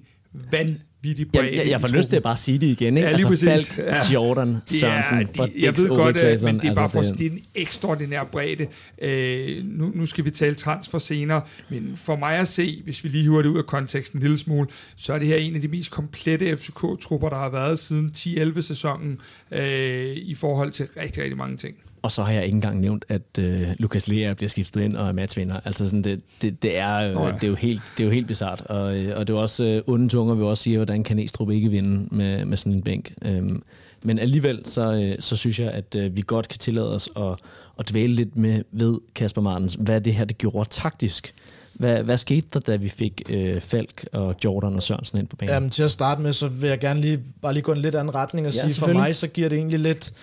[0.52, 1.48] vanvittig bredde.
[1.48, 2.98] Jeg, jeg, jeg får lyst til at bare sige det igen.
[2.98, 3.10] Ikke?
[3.10, 3.70] Ja, lige altså, præcis.
[3.70, 4.14] Falk, ja.
[4.14, 7.28] Jordan, Sørensen, ja, de, Jeg ved godt, men det er bare altså, for at det
[7.28, 8.68] er en ekstraordinær bredde.
[9.02, 13.10] Øh, nu, nu skal vi tale transfer senere, men for mig at se, hvis vi
[13.10, 15.62] lige hiver det ud af konteksten en lille smule, så er det her en af
[15.62, 19.20] de mest komplette FCK-trupper, der har været siden 10-11-sæsonen
[19.52, 21.76] øh, i forhold til rigtig, rigtig mange ting.
[22.06, 25.08] Og så har jeg ikke engang nævnt, at øh, Lukas Lea bliver skiftet ind og
[25.08, 25.60] er matchvinder.
[25.66, 27.36] Altså sådan, det, det, det, er, øh, oh ja.
[27.36, 28.62] det, er jo helt, det er jo helt bizart.
[28.62, 31.52] Og, øh, og det er også øh, onde tunger, vi også sige, hvordan kan Næstrup
[31.52, 33.14] ikke vinde med, med sådan en bænk.
[33.22, 33.64] Øhm,
[34.04, 37.36] men alligevel, så, øh, så synes jeg, at øh, vi godt kan tillade os at,
[37.80, 41.34] at dvæle lidt med ved Kasper Martens, hvad det her det gjorde taktisk.
[41.74, 45.36] Hvad, hvad skete der, da vi fik øh, Falk og Jordan og Sørensen ind på
[45.36, 45.54] banen?
[45.54, 47.96] Jamen, til at starte med, så vil jeg gerne lige, bare lige gå en lidt
[47.96, 50.14] anden retning og ja, sige, for mig så giver det egentlig lidt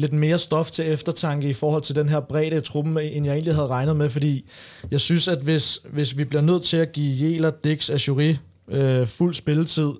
[0.00, 3.32] lidt mere stof til eftertanke i forhold til den her bredde i truppen, end jeg
[3.32, 4.50] egentlig havde regnet med, fordi
[4.90, 8.36] jeg synes, at hvis, hvis vi bliver nødt til at give Jæler, Dix og Jury
[8.70, 9.90] øh, fuld spilletid,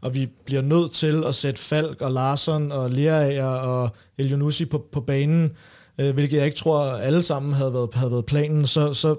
[0.00, 4.86] og vi bliver nødt til at sætte Falk og Larsson og Lerager og Elionussi på,
[4.92, 5.52] på banen,
[5.98, 9.16] øh, hvilket jeg ikke tror alle sammen havde været, havde været planen, så, så,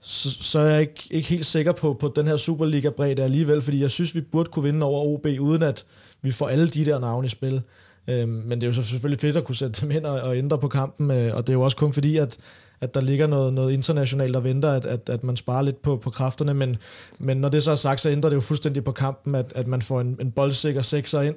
[0.00, 3.80] så, så er jeg ikke, ikke helt sikker på, på den her Superliga-bredde alligevel, fordi
[3.80, 5.84] jeg synes, vi burde kunne vinde over OB, uden at
[6.22, 7.62] vi får alle de der navne i spil.
[8.08, 10.36] Øh, men det er jo så selvfølgelig fedt at kunne sætte dem ind og, og
[10.36, 12.38] ændre på kampen, øh, og det er jo også kun fordi, at,
[12.80, 15.96] at der ligger noget, noget internationalt, der venter, at, at, at man sparer lidt på,
[15.96, 16.76] på kræfterne, men,
[17.18, 19.66] men når det så er sagt, så ændrer det jo fuldstændig på kampen, at, at
[19.66, 21.34] man får en, en boldsikker sekser ind,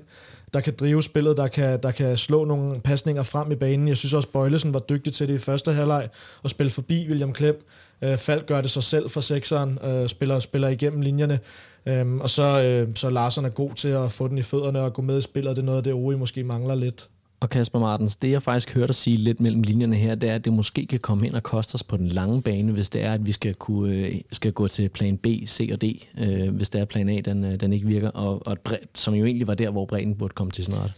[0.53, 3.87] der kan drive spillet, der kan, der kan slå nogle pasninger frem i banen.
[3.87, 6.09] Jeg synes også, Bøjlesen var dygtig til det i første halvleg,
[6.43, 7.67] og spille forbi William Klem.
[8.01, 11.39] Øh, Falk gør det sig selv for sekseren, øh, spiller, spiller igennem linjerne.
[11.87, 14.93] Øhm, og så, øh, så Larsen er god til at få den i fødderne og
[14.93, 15.55] gå med i spillet.
[15.55, 17.09] Det er noget af det, Ori måske mangler lidt.
[17.39, 20.35] Og Kasper Martens, det jeg faktisk hørte dig sige lidt mellem linjerne her, det er,
[20.35, 23.03] at det måske kan komme ind og koste os på den lange bane, hvis det
[23.03, 25.85] er, at vi skal, kunne, øh, skal gå til plan B, C og D,
[26.19, 29.13] øh, hvis det er plan A, den, øh, den ikke virker, og, og bred, som
[29.13, 30.91] jo egentlig var der, hvor bredden burde komme til snart.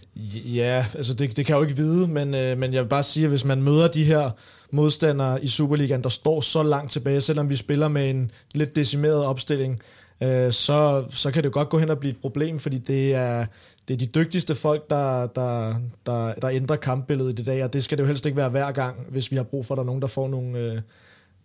[0.45, 3.03] Ja, altså det, det kan jeg jo ikke vide, men, øh, men jeg vil bare
[3.03, 4.29] sige, at hvis man møder de her
[4.71, 9.25] modstandere i Superligaen, der står så langt tilbage, selvom vi spiller med en lidt decimeret
[9.25, 9.79] opstilling,
[10.23, 13.15] øh, så, så kan det jo godt gå hen og blive et problem, fordi det
[13.15, 13.45] er,
[13.87, 17.73] det er de dygtigste folk, der, der, der, der ændrer kampbilledet i det dag, og
[17.73, 19.77] det skal det jo helst ikke være hver gang, hvis vi har brug for, at
[19.77, 20.81] der er nogen, der får nogle, øh,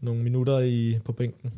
[0.00, 1.52] nogle minutter i, på bænken.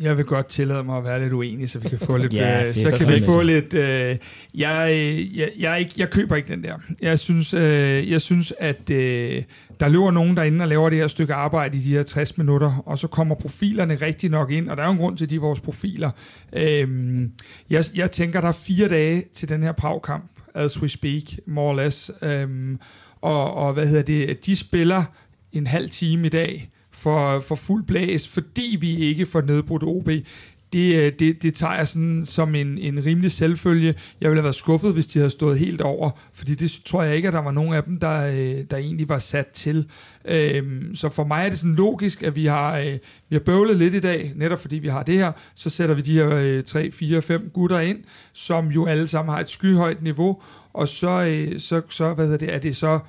[0.00, 2.34] Jeg vil godt tillade mig at være lidt uenig, så vi kan få lidt...
[2.34, 3.74] ja, øh, så kan vi få lidt...
[3.74, 4.16] Øh,
[4.54, 6.74] jeg, jeg, jeg, ikke, jeg køber ikke den der.
[7.02, 9.42] Jeg synes, øh, jeg synes at øh,
[9.80, 12.82] der løber nogen derinde og laver det her stykke arbejde i de her 60 minutter,
[12.86, 15.36] og så kommer profilerne rigtig nok ind, og der er jo en grund til, de
[15.36, 16.10] er vores profiler.
[16.52, 16.88] Øh,
[17.70, 21.68] jeg, jeg tænker, der er fire dage til den her Prag-kamp, as we speak, more
[21.68, 22.10] or less.
[22.22, 22.48] Øh,
[23.20, 24.46] og, og hvad hedder det?
[24.46, 25.04] De spiller
[25.52, 30.10] en halv time i dag, for, for fuld blæs, fordi vi ikke får nedbrudt OB.
[30.72, 33.94] Det, øh, det, det tager jeg sådan som en, en rimelig selvfølge.
[34.20, 37.16] Jeg ville have været skuffet, hvis de havde stået helt over, fordi det tror jeg
[37.16, 39.86] ikke, at der var nogen af dem, der, øh, der egentlig var sat til.
[40.24, 42.98] Øhm, så for mig er det sådan logisk, at vi har, øh,
[43.28, 46.02] vi har bøvlet lidt i dag, netop fordi vi har det her, så sætter vi
[46.02, 47.98] de her 3, 4, 5 gutter ind,
[48.32, 52.38] som jo alle sammen har et skyhøjt niveau, og så, øh, så, så hvad hedder
[52.38, 53.00] det, er det så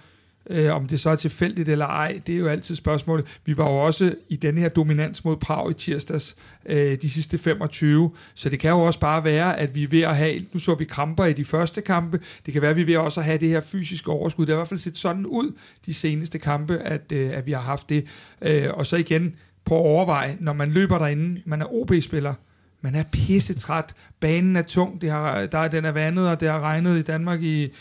[0.50, 3.40] Øh, om det så er tilfældigt eller ej, det er jo altid spørgsmålet.
[3.46, 7.38] Vi var jo også i den her dominans mod Prag i tirsdags, øh, de sidste
[7.38, 10.60] 25, så det kan jo også bare være, at vi er ved at have, nu
[10.60, 13.20] så vi kramper i de første kampe, det kan være, at vi er ved også
[13.20, 14.46] at have det her fysiske overskud.
[14.46, 15.52] Det har i hvert fald set sådan ud
[15.86, 18.06] de seneste kampe, at, øh, at vi har haft det.
[18.42, 22.34] Øh, og så igen, på overvej, når man løber derinde, man er OB-spiller,
[22.82, 26.60] man er pissetræt, banen er tung, det har, der, den er vandet, og det har
[26.60, 27.74] regnet i Danmark i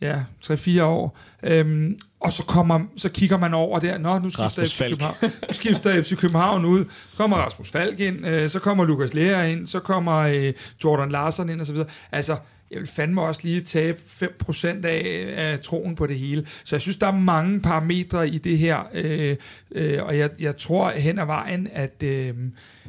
[0.00, 1.18] ja, 3-4 år.
[1.42, 5.28] Øhm, og så, kommer, så kigger man over der, nå, nu skifter, FC København, nu
[5.50, 9.66] skifter FC København ud, så kommer Rasmus Falk ind, øh, så kommer Lukas Lea ind,
[9.66, 10.52] så kommer øh,
[10.84, 11.88] Jordan Larsen ind, og så videre.
[12.12, 12.36] Altså,
[12.70, 16.46] jeg vil fandme også lige tabe 5% af, af troen på det hele.
[16.64, 19.36] Så jeg synes, der er mange parametre i det her, øh,
[19.72, 22.34] øh, og jeg, jeg tror hen ad vejen, at øh,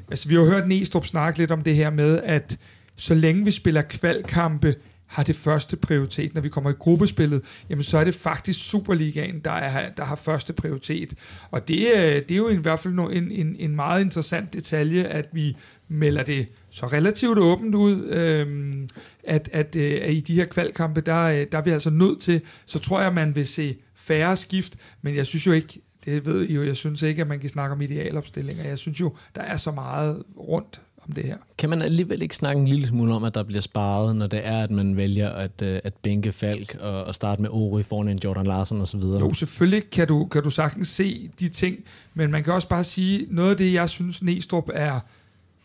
[0.10, 2.58] altså, vi har jo hørt Næstrup snakke lidt om det her med, at
[2.96, 4.76] så længe vi spiller kvalkampe
[5.10, 6.34] har det første prioritet.
[6.34, 10.16] Når vi kommer i gruppespillet, jamen så er det faktisk Superligaen, der, er, der har
[10.16, 11.14] første prioritet.
[11.52, 15.04] Og det, øh, det er jo i hvert fald en, en, en meget interessant detalje,
[15.04, 18.90] at vi melder det så relativt åbent ud, øhm,
[19.24, 22.22] at, at, øh, at i de her kvalkampe, der, øh, der er vi altså nødt
[22.22, 26.26] til, så tror jeg, man vil se færre skift, men jeg synes jo ikke, det
[26.26, 28.64] ved I jo, jeg synes ikke, at man kan snakke om idealopstillinger.
[28.64, 31.38] Jeg synes jo, der er så meget rundt om det her.
[31.58, 34.42] Kan man alligevel ikke snakke en lille smule om, at der bliver sparet, når det
[34.44, 38.08] er, at man vælger at, øh, at bænke Falk og, og starte med Ori foran
[38.08, 39.00] en Jordan Larsen osv.?
[39.00, 41.78] Jo, selvfølgelig kan du, kan du sagtens se de ting,
[42.14, 45.00] men man kan også bare sige, noget af det, jeg synes, Næstrup er,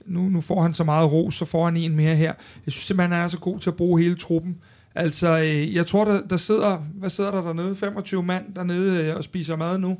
[0.06, 2.32] nu, nu får han så meget ros, så får han en mere her.
[2.66, 4.56] Jeg synes simpelthen, han er så god til at bruge hele truppen.
[4.94, 7.76] Altså, øh, jeg tror, der, der sidder, hvad sidder der dernede?
[7.76, 9.98] 25 mand dernede øh, og spiser mad nu.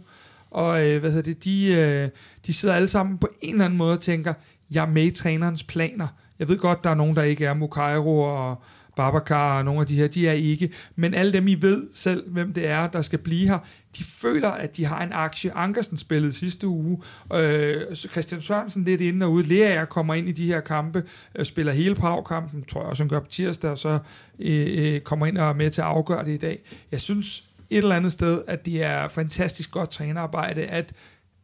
[0.51, 2.11] Og hvad hedder det, de,
[2.47, 4.35] de sidder alle sammen på en eller anden måde og tænker,
[4.75, 6.09] jeg er med i trænerens planer.
[6.39, 8.63] Jeg ved godt, der er nogen, der ikke er Mukairo og
[8.97, 10.71] Babacar og nogle af de her, de er ikke.
[10.97, 13.59] Men alle dem, I ved selv, hvem det er, der skal blive her,
[13.99, 15.53] de føler, at de har en aktie.
[15.53, 17.03] Ankersen spillede sidste uge.
[17.35, 19.47] Øh, Christian Sørensen lidt ind og ude.
[19.47, 23.09] Lea kommer ind i de her kampe, øh, spiller hele Prag-kampen, tror jeg også, han
[23.09, 23.99] gør på tirsdag, og så
[24.39, 26.59] øh, øh, kommer ind og er med til at afgøre det i dag.
[26.93, 30.93] Jeg synes et eller andet sted, at det er fantastisk godt trænerarbejde, at,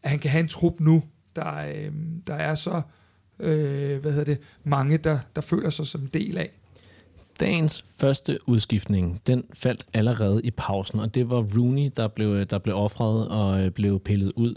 [0.03, 1.03] at han kan have en trup nu,
[1.37, 1.93] der, øh,
[2.27, 2.83] der er så
[3.41, 6.51] øh, hvad hedder det, mange, der, der føler sig som en del af.
[7.41, 12.59] Dagens første udskiftning, den faldt allerede i pausen, og det var Rooney, der blev, der
[12.59, 14.55] blev offret og øh, blev pillet ud.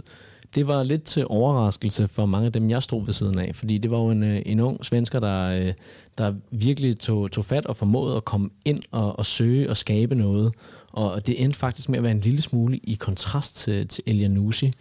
[0.55, 3.77] Det var lidt til overraskelse for mange af dem, jeg stod ved siden af, fordi
[3.77, 5.73] det var jo en, øh, en ung svensker, der, øh,
[6.17, 10.15] der virkelig tog, tog fat og formåede at komme ind og, og søge og skabe
[10.15, 10.53] noget.
[10.91, 14.71] Og det endte faktisk med at være en lille smule i kontrast til, til Elianusi,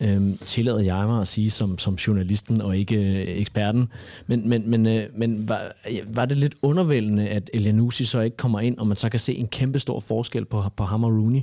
[0.00, 3.88] øhm, tillader jeg mig at sige som, som journalisten og ikke øh, eksperten.
[4.26, 5.72] Men, men, men, øh, men var,
[6.14, 9.34] var det lidt undervældende, at Elianusi så ikke kommer ind, og man så kan se
[9.34, 11.40] en kæmpe stor forskel på, på ham og Rooney?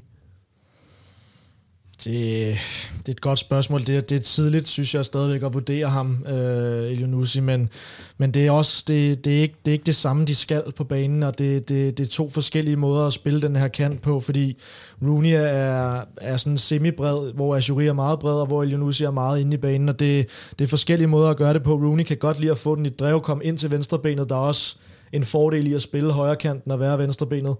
[2.03, 2.57] Det,
[2.97, 3.79] det er et godt spørgsmål.
[3.79, 7.69] Det, det er tidligt, synes jeg, stadigvæk at vurdere ham, øh, Elionussi, men,
[8.17, 10.63] men det er også det, det, er ikke, det er ikke det samme, de skal
[10.75, 14.01] på banen, og det, det, det er to forskellige måder at spille den her kant
[14.01, 14.57] på, fordi
[15.03, 19.39] Rooney er, er sådan semi-bred, hvor Azuri er meget bred, og hvor Elionussi er meget
[19.39, 20.27] inde i banen, og det,
[20.59, 21.73] det er forskellige måder at gøre det på.
[21.73, 24.39] Rooney kan godt lide at få den i drev, komme ind til venstrebenet, der er
[24.39, 24.75] også
[25.13, 27.55] en fordel i at spille højre kanten og være venstrebenet.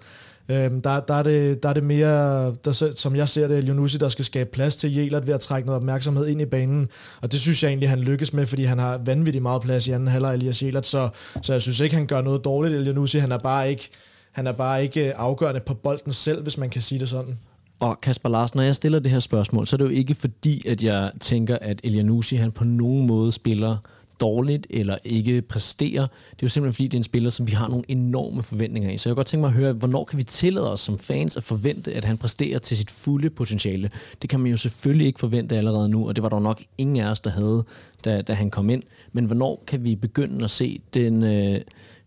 [0.50, 3.98] Øhm, der, der, er det, der er det mere, der, som jeg ser det, Lionussi,
[3.98, 6.90] der skal skabe plads til Jelert ved at trække noget opmærksomhed ind i banen.
[7.22, 9.92] Og det synes jeg egentlig, han lykkes med, fordi han har vanvittigt meget plads i
[9.92, 10.86] anden halvleg, Elias Jelert.
[10.86, 11.10] Så,
[11.42, 13.18] så jeg synes ikke, han gør noget dårligt, Lionussi.
[13.18, 13.90] Han er bare ikke,
[14.32, 17.38] han er bare ikke øh, afgørende på bolden selv, hvis man kan sige det sådan.
[17.80, 20.68] Og Kasper Larsen, når jeg stiller det her spørgsmål, så er det jo ikke fordi,
[20.68, 23.78] at jeg tænker, at Elianusi han på nogen måde spiller
[24.22, 26.08] dårligt eller ikke præsterer.
[26.08, 28.92] Det er jo simpelthen fordi, det er en spiller, som vi har nogle enorme forventninger
[28.92, 28.98] i.
[28.98, 31.38] Så jeg kan godt tænke mig at høre, hvornår kan vi tillade os som fans
[31.38, 33.90] at forvente, at han præsterer til sit fulde potentiale?
[34.22, 36.98] Det kan man jo selvfølgelig ikke forvente allerede nu, og det var der nok ingen
[36.98, 37.64] af os, der havde,
[38.06, 38.84] da, da han kom ind.
[39.12, 41.62] Men hvornår kan vi begynde at se den, øh,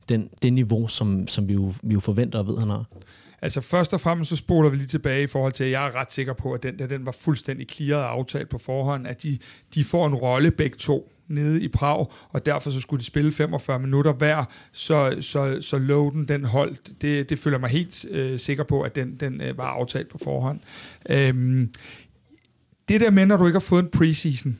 [0.08, 2.84] den, det niveau, som, som vi, jo, vi jo forventer og ved, han har?
[3.44, 5.94] Altså først og fremmest så spoler vi lige tilbage i forhold til, at jeg er
[5.94, 9.22] ret sikker på, at den der, den var fuldstændig clearet og aftalt på forhånd, at
[9.22, 9.38] de,
[9.74, 13.32] de får en rolle begge to nede i Prag, og derfor så skulle de spille
[13.32, 17.02] 45 minutter hver, så, så, så loaden den holdt.
[17.02, 20.18] Det, det føler mig helt øh, sikker på, at den, den øh, var aftalt på
[20.18, 20.60] forhånd.
[21.10, 21.70] Øhm,
[22.88, 24.58] det der med, når du ikke har fået en preseason,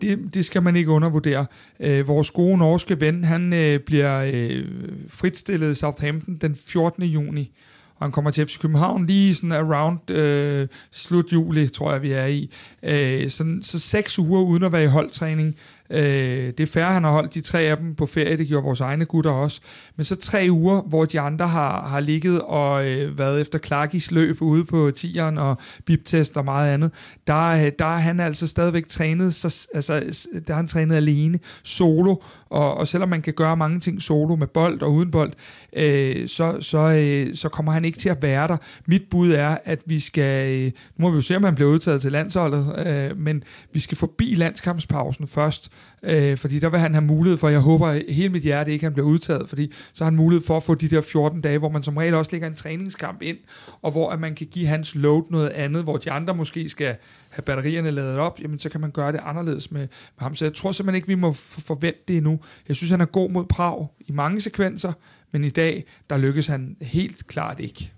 [0.00, 1.46] det, det skal man ikke undervurdere.
[1.80, 4.64] Øh, vores gode norske ven, han øh, bliver øh,
[5.08, 7.02] fritstillet i Southampton den 14.
[7.02, 7.52] juni,
[8.00, 12.12] og han kommer til FC København lige sådan around øh, slut juli, tror jeg, vi
[12.12, 12.50] er i.
[12.82, 15.56] Øh, sådan, så seks uger uden at være i holdtræning.
[15.90, 18.64] Øh, det er færre, han har holdt de tre af dem på ferie, det gjorde
[18.64, 19.60] vores egne gutter også.
[19.96, 24.10] Men så tre uger, hvor de andre har, har ligget og øh, været efter Clarkis
[24.10, 26.92] løb ude på tieren og biptest og meget andet,
[27.30, 30.00] der, øh, der er han altså stadigvæk trænet, så, altså,
[30.46, 32.16] der har han trænet alene, solo,
[32.50, 35.32] og, og selvom man kan gøre mange ting solo med bold og uden bold,
[35.72, 38.56] øh, så, så, øh, så kommer han ikke til at være der.
[38.86, 40.64] Mit bud er, at vi skal, øh,
[40.96, 43.96] nu må vi jo se, om han bliver udtaget til landsholdet, øh, men vi skal
[43.96, 48.42] forbi landskampspausen først, øh, fordi der vil han have mulighed for, jeg håber hele mit
[48.42, 51.00] hjerte ikke, han bliver udtaget, fordi så har han mulighed for at få de der
[51.00, 53.38] 14 dage, hvor man som regel også lægger en træningskamp ind,
[53.82, 56.96] og hvor at man kan give hans load noget andet, hvor de andre måske skal
[57.30, 59.88] have batterierne lavet op, jamen så kan man gøre det anderledes med, med
[60.20, 60.34] ham.
[60.34, 62.40] Så jeg tror simpelthen ikke, vi må forvente det endnu.
[62.68, 64.92] Jeg synes, han er god mod Prag i mange sekvenser,
[65.32, 67.92] men i dag, der lykkes han helt klart ikke.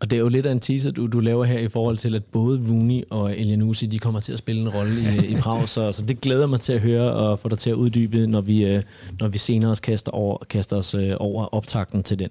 [0.00, 2.14] Og det er jo lidt af en teaser, du, du laver her i forhold til,
[2.14, 5.68] at både Rooney og Elianusi, de kommer til at spille en rolle i, i Prag,
[5.68, 8.40] så, så det glæder mig til at høre og få dig til at uddybe, når
[8.40, 8.82] vi, øh,
[9.20, 12.28] når vi senere kaster, over, kaster os øh, over optakten til den.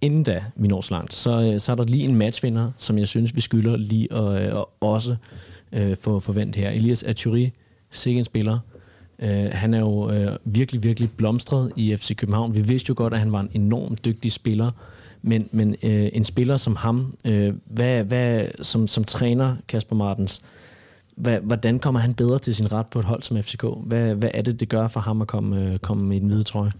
[0.00, 2.98] Inden da vi når så langt, så, øh, så er der lige en matchvinder, som
[2.98, 5.16] jeg synes, vi skylder lige at, at også
[5.72, 6.70] øh, få forventet her.
[6.70, 7.50] Elias Aturi,
[7.90, 8.58] sikke en spiller.
[9.22, 12.54] Uh, han er jo uh, virkelig, virkelig blomstret i FC København.
[12.54, 14.70] Vi vidste jo godt, at han var en enormt dygtig spiller,
[15.22, 20.42] men, men øh, en spiller som ham, øh, hvad, hvad, som, som træner Kasper Martens,
[21.16, 23.64] hvad, hvordan kommer han bedre til sin ret på et hold som FCK?
[23.82, 26.44] Hvad, hvad er det, det gør for ham at komme, øh, komme i den hvide
[26.44, 26.72] trøje?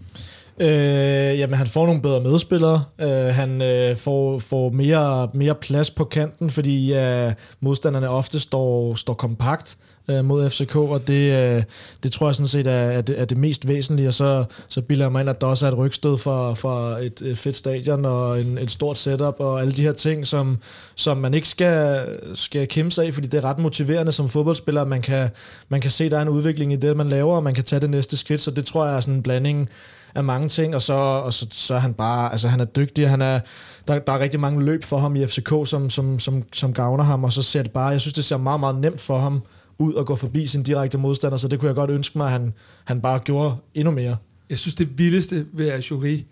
[0.61, 2.83] Øh, jamen, han får nogle bedre medspillere.
[3.01, 8.95] Øh, han øh, får, får mere, mere plads på kanten, fordi øh, modstanderne ofte står,
[8.95, 9.77] står kompakt
[10.09, 11.63] øh, mod FCK, og det, øh,
[12.03, 14.81] det tror jeg sådan set er, er, det, er det mest væsentlige, og så, så
[14.81, 17.55] bilder jeg mig ind, at der også er et rygstød for, for et, et fedt
[17.55, 20.59] stadion og en, et stort setup og alle de her ting, som,
[20.95, 24.85] som man ikke skal, skal kæmpe sig af, fordi det er ret motiverende som fodboldspiller,
[24.85, 25.29] man kan,
[25.69, 27.63] man kan se, at der er en udvikling i det, man laver, og man kan
[27.63, 29.69] tage det næste skridt, så det tror jeg er sådan en blanding
[30.15, 33.09] af mange ting, og så, og så, så er han bare, altså han er dygtig,
[33.09, 33.39] han er,
[33.87, 37.03] der, der er rigtig mange løb for ham i FCK, som, som, som, som gavner
[37.03, 39.41] ham, og så ser det bare, jeg synes, det ser meget, meget nemt for ham,
[39.77, 42.31] ud og gå forbi sin direkte modstander, så det kunne jeg godt ønske mig, at
[42.31, 42.53] han,
[42.85, 44.17] han bare gjorde endnu mere.
[44.49, 46.25] Jeg synes, det vildeste ved Ajuri,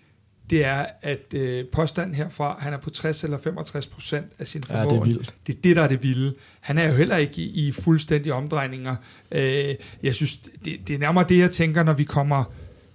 [0.49, 4.63] det er, at øh, påstanden herfra, han er på 60 eller 65 procent af sin
[4.63, 4.83] formål.
[4.83, 5.35] Ja, det er vildt.
[5.47, 6.33] Det er det, der er det vilde.
[6.59, 8.95] Han er jo heller ikke i, i fuldstændige omdrejninger.
[9.31, 12.43] Øh, jeg synes, det, det er nærmere det, jeg tænker, når vi kommer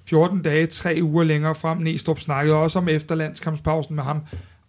[0.05, 1.79] 14 dage, tre uger længere frem.
[1.79, 4.21] Næstrup snakkede også om efterlandskampspausen med ham.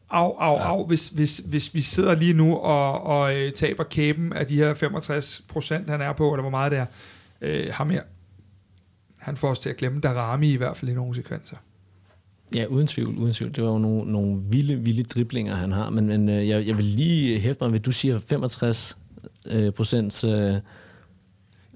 [0.09, 4.33] Au, au, au, hvis, hvis, hvis vi sidder lige nu og, og øh, taber kæben
[4.33, 6.85] af de her 65 procent, han er på, eller hvor meget det er,
[7.41, 8.01] øh, ham her,
[9.17, 11.57] han får os til at glemme Darami i hvert fald i nogle sekvenser.
[12.55, 13.55] Ja, uden tvivl, uden tvivl.
[13.55, 15.89] Det var jo nogle, nogle vilde, vilde driblinger, han har.
[15.89, 18.97] Men, men øh, jeg, jeg vil lige hæfte mig ved, du siger 65
[19.45, 20.23] øh, procent...
[20.23, 20.55] Øh,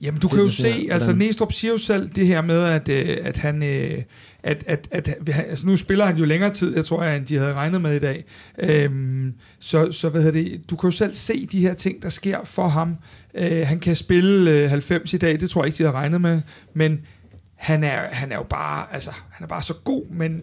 [0.01, 3.17] Jamen, du kan jo se, altså Næstrup siger jo selv det her med, at, øh,
[3.21, 3.63] at han...
[3.63, 4.03] Øh,
[4.43, 7.53] at, at, at, altså nu spiller han jo længere tid, jeg tror, end de havde
[7.53, 8.25] regnet med i dag.
[8.59, 12.09] Øhm, så, så hvad hedder det, du kan jo selv se de her ting, der
[12.09, 12.97] sker for ham.
[13.33, 16.21] Øh, han kan spille øh, 90 i dag, det tror jeg ikke, de havde regnet
[16.21, 16.41] med,
[16.73, 16.99] men
[17.55, 20.41] han er, han er jo bare, altså, han er bare så god, men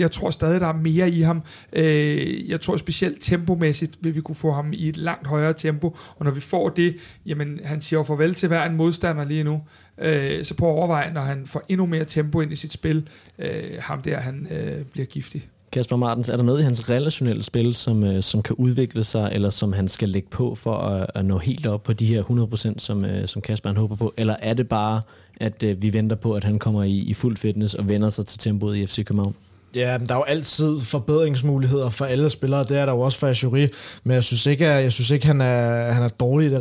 [0.00, 1.42] jeg tror stadig, der er mere i ham.
[1.72, 5.96] Øh, jeg tror specielt tempomæssigt vil vi kunne få ham i et langt højere tempo,
[6.16, 6.96] og når vi får det,
[7.26, 9.62] jamen han siger jo farvel til hver en modstander lige nu,
[9.98, 13.08] øh, så på at overveje, når han får endnu mere tempo ind i sit spil,
[13.38, 15.48] øh, ham der, han øh, bliver giftig.
[15.72, 19.30] Kasper Martens, er der noget i hans relationelle spil, som, øh, som kan udvikle sig,
[19.32, 22.22] eller som han skal lægge på for at, at nå helt op på de her
[22.22, 24.14] 100%, som, øh, som Kasper han håber på?
[24.16, 25.02] Eller er det bare,
[25.36, 28.26] at øh, vi venter på, at han kommer i, i fuld fitness og vender sig
[28.26, 29.34] til tempoet i FC København?
[29.74, 32.64] Ja, men der er jo altid forbedringsmuligheder for alle spillere.
[32.64, 33.68] Det er der jo også for Ashuri,
[34.04, 36.60] Men jeg synes ikke, jeg synes ikke han, er, han er dårlig i det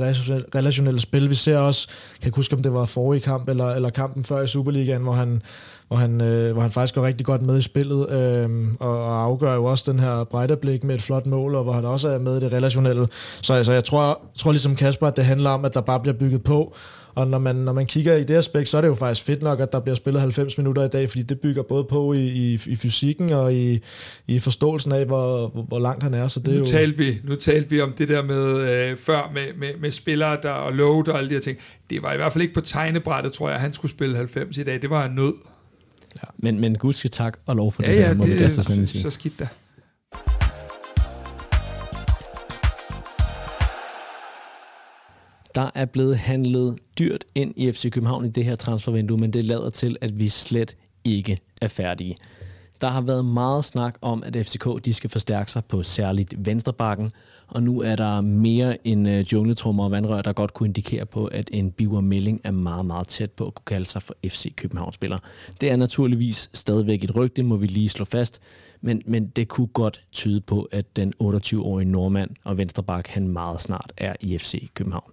[0.55, 1.29] relationelle spil.
[1.29, 4.41] Vi ser også, kan jeg huske, om det var forrige kamp, eller, eller kampen før
[4.41, 5.41] i Superligaen, hvor han,
[5.89, 9.23] hvor han, øh, hvor han faktisk går rigtig godt med i spillet, øh, og, og
[9.23, 12.19] afgør jo også den her blik med et flot mål, og hvor han også er
[12.19, 13.07] med i det relationelle.
[13.41, 16.17] Så altså, jeg tror, tror ligesom Kasper, at det handler om, at der bare bliver
[16.17, 16.75] bygget på,
[17.15, 19.41] og når man, når man kigger i det aspekt, så er det jo faktisk fedt
[19.41, 22.17] nok, at der bliver spillet 90 minutter i dag, fordi det bygger både på i,
[22.17, 23.79] i, i fysikken og i,
[24.27, 26.27] i forståelsen af, hvor, hvor, hvor langt han er.
[26.27, 26.65] Så det nu, er jo...
[26.65, 30.37] talte vi, nu talte vi om det der med øh, før med, med, med spillere
[30.43, 31.57] der, og load og alle de her ting.
[31.89, 34.57] Det var i hvert fald ikke på tegnebrættet, tror jeg, at han skulle spille 90
[34.57, 34.81] i dag.
[34.81, 35.33] Det var en nød.
[36.15, 36.27] Ja.
[36.37, 38.51] Men, men gud skal tak og lov for ja, det ja, her, må det, det
[38.51, 39.47] så, så skidt da.
[45.55, 49.45] Der er blevet handlet dyrt ind i FC København i det her transfervindue, men det
[49.45, 52.15] lader til, at vi slet ikke er færdige.
[52.81, 57.11] Der har været meget snak om, at FCK de skal forstærke sig på særligt venstrebakken,
[57.49, 61.25] og nu er der mere end uh, jungletrummer og vandrør, der godt kunne indikere på,
[61.25, 64.55] at en Biver Melling er meget, meget tæt på at kunne kalde sig for FC
[64.55, 65.17] København-spiller.
[65.61, 68.41] Det er naturligvis stadigvæk et rygte, må vi lige slå fast,
[68.81, 73.61] men, men det kunne godt tyde på, at den 28-årige nordmand og venstrebak, han meget
[73.61, 75.11] snart er i FC København.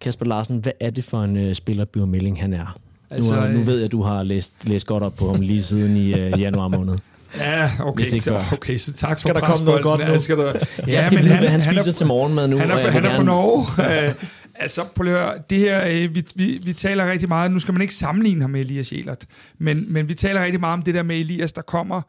[0.00, 2.78] Kasper Larsen, hvad er det for en uh, spiller, Biver Melling han er?
[3.10, 5.40] Altså, nu, nu øh, ved jeg, at du har læst, læst godt op på ham
[5.40, 6.96] lige siden i uh, januar måned.
[7.38, 10.20] Ja, okay, så, okay, så tak skal for der komme noget godt nu?
[10.20, 10.52] Skal der,
[10.86, 12.58] ja, ja men han, hvad han spiser han er, til morgenmad nu.
[12.58, 13.60] Han er, han er fra Norge.
[14.08, 14.14] uh,
[14.54, 17.74] altså, prøv at høre, det her, uh, vi, vi, vi taler rigtig meget, nu skal
[17.74, 19.26] man ikke sammenligne ham med Elias Jelert,
[19.58, 22.02] men, men vi taler rigtig meget om det der med Elias, der kommer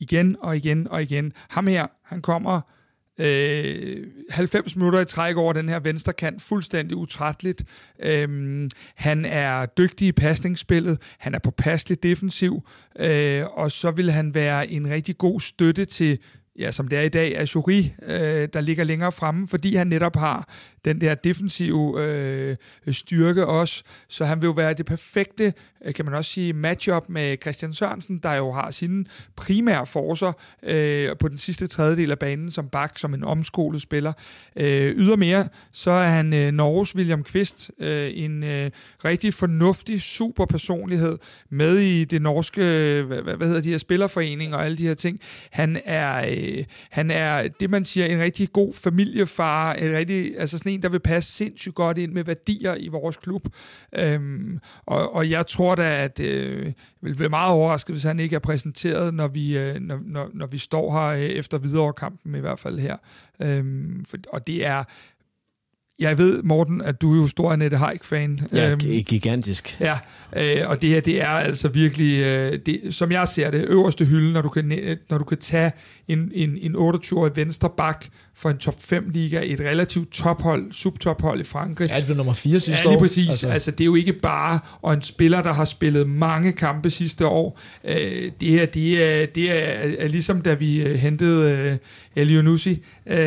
[0.00, 1.32] igen og igen og igen.
[1.50, 2.60] Ham her, han kommer
[3.20, 7.64] Øh, 90 minutter i træk over den her venstre kant, fuldstændig utrætteligt.
[8.02, 12.68] Øh, han er dygtig i pasningsspillet, han er påpasselig defensiv,
[12.98, 16.18] øh, og så vil han være en rigtig god støtte til
[16.58, 19.86] ja, som det er i dag, er Jury, øh, der ligger længere fremme, fordi han
[19.86, 20.48] netop har
[20.84, 22.56] den der defensive øh,
[22.90, 23.82] styrke også.
[24.08, 25.52] Så han vil jo være det perfekte,
[25.84, 29.04] øh, kan man også sige, matchup med Christian Sørensen, der jo har sine
[29.36, 34.12] primære forser øh, på den sidste tredjedel af banen som bak, som en omskolet spiller.
[34.56, 38.70] Øh, ydermere, så er han øh, Norges William Kvist, øh, en øh,
[39.04, 41.18] rigtig fornuftig, super personlighed
[41.50, 42.60] med i det norske,
[43.06, 45.20] hvad, hvad hedder de her spillerforening og alle de her ting.
[45.50, 50.58] Han er, øh, han er det, man siger, en rigtig god familiefar, en rigtig, altså
[50.58, 53.48] sådan en, der vil passe sindssygt godt ind med værdier i vores klub.
[53.92, 58.20] Øhm, og, og jeg tror da, at øh, jeg vil blive meget overrasket, hvis han
[58.20, 61.92] ikke er præsenteret, når vi, øh, når, når, når vi står her øh, efter videre
[61.92, 62.96] kampen i hvert fald her.
[63.40, 64.84] Øhm, for, og det er
[66.00, 68.40] jeg ved, Morten, at du er jo stor Annette Haik-fan.
[68.52, 69.80] Ja, øhm, gigantisk.
[69.80, 69.98] Ja,
[70.36, 74.04] øh, og det her, det er altså virkelig, øh, det, som jeg ser det, øverste
[74.04, 75.72] hylde, når du kan, når du kan tage
[76.08, 78.06] en, en, en 28-årig venstre bak
[78.40, 81.88] for en top 5 liga, et relativt tophold, subtophold i Frankrig.
[81.88, 82.90] Ja, det blev nummer 4 sidste år.
[82.90, 83.28] Ja, lige præcis.
[83.28, 83.48] Altså.
[83.48, 87.26] altså, det er jo ikke bare, og en spiller, der har spillet mange kampe sidste
[87.26, 87.60] år.
[87.84, 91.76] Øh, det her, det er, det er, er ligesom da vi øh, hentede øh,
[92.22, 92.70] Elionussi.
[93.06, 93.18] Øh,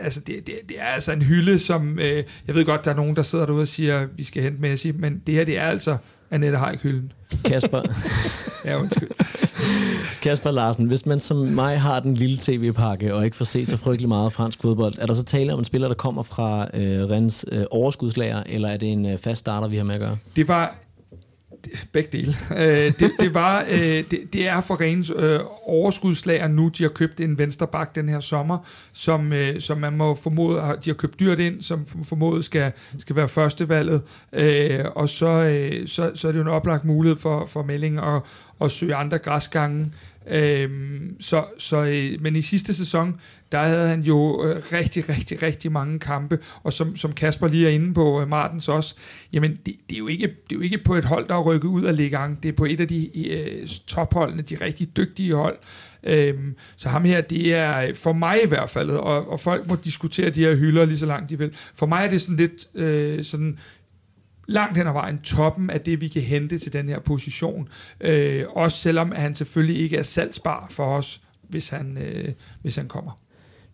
[0.00, 2.96] altså, det, det, det er altså en hylde, som, øh, jeg ved godt, der er
[2.96, 5.66] nogen, der sidder derude og siger, vi skal hente Messi, men det her, det er
[5.66, 5.96] altså
[6.34, 7.12] Annette Haik-hylden.
[7.44, 7.82] Kasper.
[8.64, 9.10] ja, undskyld.
[10.22, 13.76] Kasper Larsen, hvis man som mig har den lille tv-pakke og ikke får set så
[13.76, 17.10] frygtelig meget fransk fodbold, er der så tale om en spiller, der kommer fra øh,
[17.10, 20.16] Rennes øh, overskudslager, eller er det en øh, fast starter, vi har med at gøre?
[20.36, 20.74] Det var
[21.92, 22.34] begge dele.
[22.56, 26.68] Øh, det, det, var, øh, det, det er for Rens øh, overskudslager nu.
[26.68, 28.58] De har købt en vensterbak den her sommer,
[28.92, 30.54] som, øh, som man må formode,
[30.84, 34.02] de har købt dyrt ind, som formodet skal, skal være førstevalget.
[34.32, 37.98] Øh, og så, øh, så, så er det jo en oplagt mulighed for, for melding
[37.98, 38.22] at,
[38.58, 39.92] og søge andre græsgange.
[40.30, 43.20] Øhm, så, så, øh, men i sidste sæson,
[43.52, 47.66] der havde han jo øh, rigtig, rigtig, rigtig mange kampe, og som, som Kasper lige
[47.66, 48.94] er inde på, øh, Martens også,
[49.32, 51.42] jamen det, det, er jo ikke, det er jo ikke på et hold, der er
[51.42, 55.34] rykket ud af Ligang, det er på et af de øh, topholdene, de rigtig dygtige
[55.34, 55.56] hold,
[56.06, 59.76] Øhm, så ham her, det er for mig i hvert fald, og, og folk må
[59.84, 61.50] diskutere de her hylder lige så langt de vil.
[61.74, 63.58] For mig er det sådan lidt øh, sådan
[64.46, 67.68] langt hen ad vejen toppen af det, vi kan hente til den her position.
[68.00, 72.28] Øh, også selvom han selvfølgelig ikke er salgsbar for os, hvis han, øh,
[72.62, 73.18] hvis han kommer.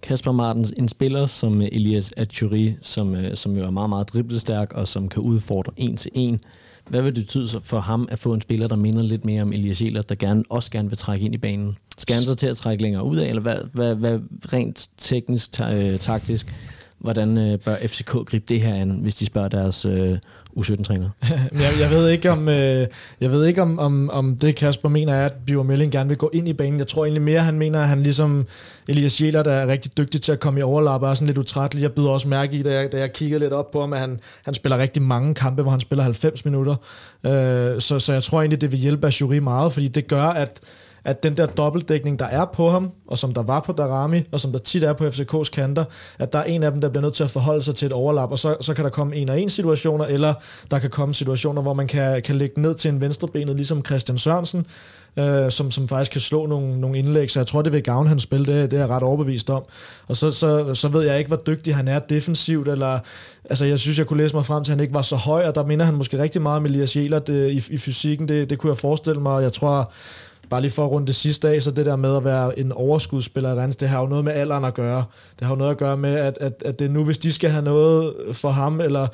[0.03, 4.73] Kasper Martens, en spiller som Elias Aturi, som, øh, som jo er meget, meget driblestærk
[4.73, 6.41] og som kan udfordre en til en.
[6.89, 9.53] Hvad vil det betyde for ham at få en spiller, der minder lidt mere om
[9.53, 11.77] Elias Ehlert, der gerne, også gerne vil trække ind i banen?
[11.99, 14.19] Skal han så til at trække længere ud af, eller hvad, hvad, hvad
[14.53, 16.55] rent teknisk, ta- øh, taktisk,
[16.99, 20.19] hvordan øh, bør FCK gribe det her an, hvis de spørger deres øh,
[20.61, 21.09] U17-træner.
[21.63, 22.87] jeg, jeg ved ikke, om, øh,
[23.21, 26.19] jeg ved ikke om, om, om det Kasper mener er, at Biver Melling gerne vil
[26.19, 26.79] gå ind i banen.
[26.79, 28.47] Jeg tror egentlig mere, han mener, at han ligesom
[28.89, 31.39] Elias Jæler, der er rigtig dygtig til at komme i overlap, og er sådan lidt
[31.39, 31.83] utrættelig.
[31.83, 34.01] Jeg byder også mærke i, da jeg, da jeg kiggede lidt op på ham, at
[34.01, 36.75] han, han spiller rigtig mange kampe, hvor han spiller 90 minutter.
[37.27, 40.61] Øh, så, så jeg tror egentlig, det vil hjælpe Ashuri meget, fordi det gør, at
[41.05, 44.41] at den der dobbeltdækning, der er på ham, og som der var på Darami, og
[44.41, 45.85] som der tit er på FCK's kanter,
[46.19, 47.93] at der er en af dem, der bliver nødt til at forholde sig til et
[47.93, 50.35] overlap, og så, så kan der komme en og en situationer, eller
[50.71, 54.19] der kan komme situationer, hvor man kan, kan lægge ned til en venstrebenet, ligesom Christian
[54.19, 54.67] Sørensen,
[55.19, 58.09] øh, som, som faktisk kan slå nogle, nogle indlæg, så jeg tror, det vil gavne
[58.09, 59.65] hans spil, det, det er jeg ret overbevist om.
[60.09, 62.99] Og så, så, så ved jeg ikke, hvor dygtig han er defensivt, eller
[63.45, 65.47] altså jeg synes, jeg kunne læse mig frem til, at han ikke var så høj,
[65.47, 68.51] og der minder han måske rigtig meget om Elias Jelert øh, i, i fysikken, det,
[68.51, 69.93] det kunne jeg forestille mig, jeg tror,
[70.51, 72.73] bare lige for at runde det sidste af, så det der med at være en
[72.73, 75.05] overskudsspiller i Rennes, det har jo noget med alderen at gøre.
[75.39, 77.51] Det har jo noget at gøre med, at, at, at det nu, hvis de skal
[77.51, 79.07] have noget for ham, eller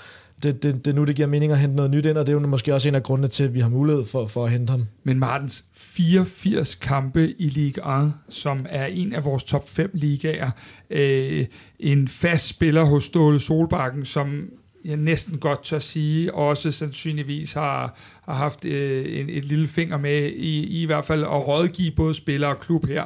[0.43, 2.33] det, det, det er nu, det giver mening at hente noget nyt ind, og det
[2.33, 4.51] er jo måske også en af grundene til, at vi har mulighed for, for at
[4.51, 4.87] hente ham.
[5.05, 10.51] Men Martens, 84 kampe i Ligue 1, som er en af vores top 5 ligaer.
[10.91, 11.47] Øh,
[11.81, 14.51] en fast spiller hos Ståle Solbakken, som
[14.87, 19.99] jeg næsten godt tør sige, også sandsynligvis har, har haft øh, en, et lille finger
[19.99, 23.05] med i, i hvert fald at rådgive både spillere og klub her.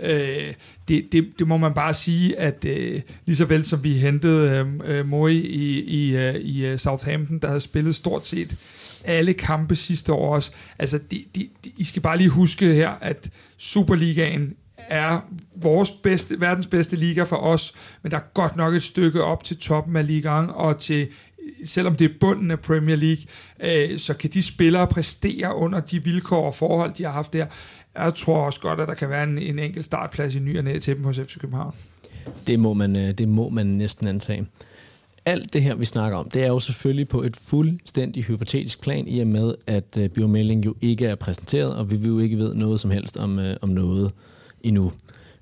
[0.00, 0.54] Øh,
[0.88, 4.66] det, det, det må man bare sige, at øh, lige så vel som vi hentede
[4.84, 8.56] øh, øh Moi i, i, øh, i øh, Southampton, der havde spillet stort set
[9.04, 10.52] alle kampe sidste år også.
[10.78, 14.54] Altså, de, de, de, I skal bare lige huske her, at Superligaen
[14.90, 15.20] er
[15.54, 19.44] vores bedste, verdens bedste liga for os, men der er godt nok et stykke op
[19.44, 21.08] til toppen af ligaen, og til
[21.64, 23.24] selvom det er bunden af Premier League,
[23.60, 27.46] øh, så kan de spillere præstere under de vilkår og forhold, de har haft der.
[27.98, 30.64] Jeg tror også godt, at der kan være en, en enkelt startplads i ny og
[30.64, 31.74] ned til dem hos FC København.
[32.46, 34.46] Det må man, øh, det må man næsten antage.
[35.26, 39.08] Alt det her, vi snakker om, det er jo selvfølgelig på et fuldstændig hypotetisk plan,
[39.08, 42.18] i og med, at øh, uh, biomelding jo ikke er præsenteret, og vi vil jo
[42.18, 44.12] ikke ved noget som helst om, uh, om noget
[44.62, 44.92] endnu.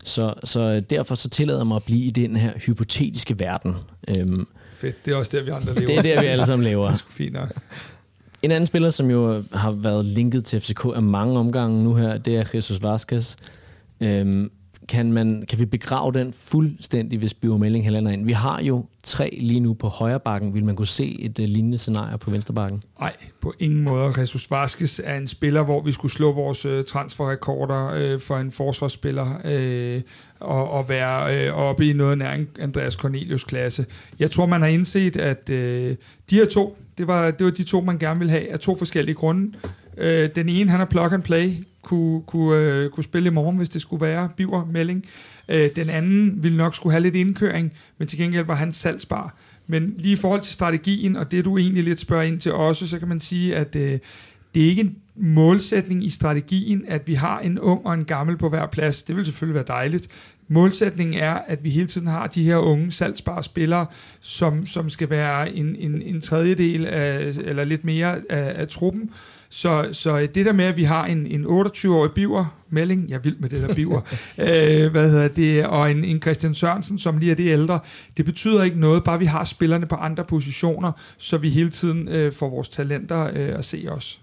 [0.04, 3.74] Så, så derfor så tillader jeg mig at blive i den her hypotetiske verden.
[4.08, 5.86] Øhm, Fedt, det er også der, vi andre lever.
[5.86, 6.84] Det er der, vi alle sammen lever.
[6.86, 7.52] det er sgu fint nok.
[8.42, 12.18] En anden spiller, som jo har været linket til FCK af mange omgange nu her,
[12.18, 13.36] det er Jesus Vasquez.
[14.00, 14.50] Øhm,
[14.88, 18.26] kan, man, kan vi begrave den fuldstændig, hvis Bio Melling hælder ind?
[18.26, 20.54] Vi har jo tre lige nu på højre bakken.
[20.54, 22.82] Vil man kunne se et uh, lignende scenarie på venstre bakken?
[23.00, 24.20] Nej, på ingen måde.
[24.20, 28.50] Jesus Vasquez er en spiller, hvor vi skulle slå vores uh, transferrekorder uh, for en
[28.50, 30.02] forsvarsspiller uh,
[30.40, 33.86] og, og være uh, oppe i noget nær Andreas Cornelius klasse.
[34.18, 35.96] Jeg tror, man har indset, at uh, de
[36.30, 39.14] her to, det var, det var de to, man gerne ville have af to forskellige
[39.14, 39.58] grunde.
[39.96, 41.52] Uh, den ene, han er plug and play,
[41.88, 45.04] kunne, kunne, øh, kunne spille i morgen, hvis det skulle være biver melding.
[45.48, 49.34] Øh, den anden ville nok skulle have lidt indkøring, men til gengæld var han salgsbar.
[49.66, 52.88] Men lige i forhold til strategien, og det du egentlig lidt spørger ind til også,
[52.88, 53.98] så kan man sige, at øh,
[54.54, 58.36] det er ikke en målsætning i strategien, at vi har en ung og en gammel
[58.36, 59.02] på hver plads.
[59.02, 60.08] Det vil selvfølgelig være dejligt.
[60.48, 63.86] Målsætningen er, at vi hele tiden har de her unge salgsbare spillere,
[64.20, 69.10] som, som skal være en, en, en tredjedel af, eller lidt mere af, af truppen,
[69.50, 73.36] så, så det der med, at vi har en, en 28-årig biver, melding, jeg vil
[73.38, 74.00] med det der biver,
[74.38, 77.80] øh, hvad hedder det, og en, en Christian Sørensen, som lige er det ældre,
[78.16, 82.08] det betyder ikke noget, bare vi har spillerne på andre positioner, så vi hele tiden
[82.08, 84.20] øh, får vores talenter øh, at se os.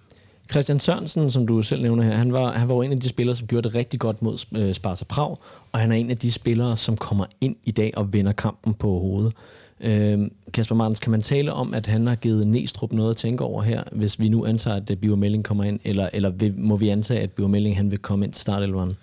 [0.51, 3.36] Christian Sørensen, som du selv nævner her, han var, han var en af de spillere,
[3.36, 5.38] som gjorde det rigtig godt mod øh, Sparta Prag,
[5.71, 8.73] og han er en af de spillere, som kommer ind i dag og vinder kampen
[8.73, 9.34] på hovedet.
[9.86, 10.19] Øh,
[10.53, 13.63] Kasper Martens, kan man tale om, at han har givet Næstrup noget at tænke over
[13.63, 16.89] her, hvis vi nu antager, at Biver Melling kommer ind, eller, eller vil, må vi
[16.89, 18.93] antage, at Biver Melling han vil komme ind til startelveren?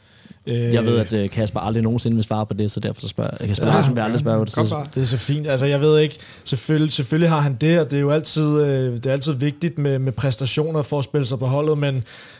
[0.46, 3.08] Øh, jeg ved, at øh, Kasper aldrig nogensinde vil svare på det, så derfor så
[3.08, 3.48] spørger jeg.
[3.48, 4.52] Kasper ja, vil aldrig spørge på det.
[4.52, 4.86] Så.
[4.94, 5.46] Det er så fint.
[5.46, 8.94] Altså, jeg ved ikke, selvfølgelig, selvfølgelig har han det, og det er jo altid, øh,
[8.94, 11.94] det er altid vigtigt med, med præstationer for at spille sig på holdet, men,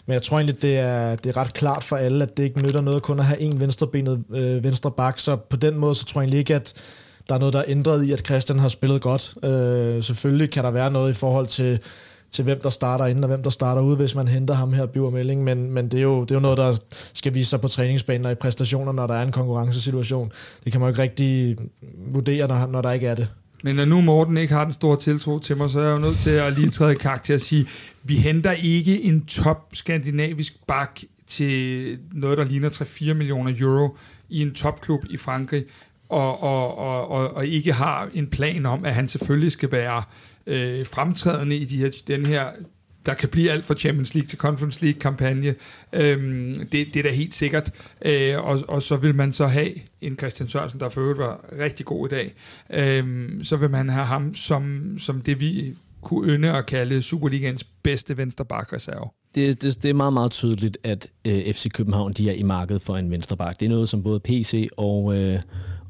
[0.07, 2.63] men jeg tror egentlig, det er, det er ret klart for alle, at det ikke
[2.63, 6.05] nytter noget kun at have en venstrebenet øh, venstre bak, så på den måde, så
[6.05, 6.75] tror jeg egentlig ikke, at
[7.29, 9.35] der er noget, der er ændret i, at Christian har spillet godt.
[9.45, 11.81] Øh, selvfølgelig kan der være noget i forhold til
[12.33, 14.87] til hvem der starter inden og hvem der starter ud, hvis man henter ham her,
[14.87, 16.81] Biver Melling, Men, men det, er jo, det er jo noget, der
[17.15, 20.33] skal vise sig på træningsbanen og i præstationer, når der er en konkurrencesituation.
[20.65, 21.57] Det kan man jo ikke rigtig
[22.13, 23.29] vurdere, når, når der ikke er det.
[23.63, 26.01] Men når nu Morten ikke har den store tiltro til mig, så er jeg jo
[26.01, 27.67] nødt til at lige træde i karakter og sige,
[28.03, 33.97] vi henter ikke en top skandinavisk bak til noget, der ligner 3-4 millioner euro
[34.29, 35.65] i en topklub i Frankrig,
[36.13, 40.03] og, og, og, og, og ikke har en plan om, at han selvfølgelig skal være
[40.47, 42.47] øh, fremtrædende i de her, den her
[43.07, 45.55] der kan blive alt fra Champions League til Conference League-kampagne.
[45.93, 47.71] Øhm, det, det er da helt sikkert.
[48.05, 51.45] Øh, og, og så vil man så have en Christian Sørensen, der for øvrigt var
[51.59, 52.35] rigtig god i dag.
[52.71, 57.65] Øhm, så vil man have ham som, som det, vi kunne ynde at kalde Superligans
[57.65, 59.09] bedste venstreback-reserve.
[59.35, 62.83] Det, det, det er meget, meget tydeligt, at øh, FC København de er i markedet
[62.83, 63.61] for en venstreback.
[63.61, 65.17] Det er noget, som både PC og...
[65.17, 65.41] Øh,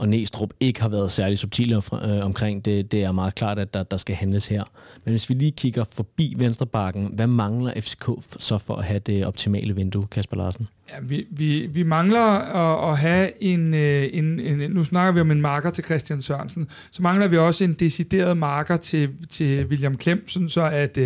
[0.03, 2.92] og Næstrup ikke har været særlig subtile øh, omkring det.
[2.92, 4.64] Det er meget klart, at der, der skal handles her.
[5.05, 9.26] Men hvis vi lige kigger forbi Venstrebakken, hvad mangler FCK så for at have det
[9.26, 10.68] optimale vindue, Kasper Larsen?
[10.93, 14.70] Ja, vi, vi, vi mangler at, at have øh, en, en, en...
[14.70, 16.68] Nu snakker vi om en marker til Christian Sørensen.
[16.90, 21.05] Så mangler vi også en decideret marker til, til William Klemsen, så at uh,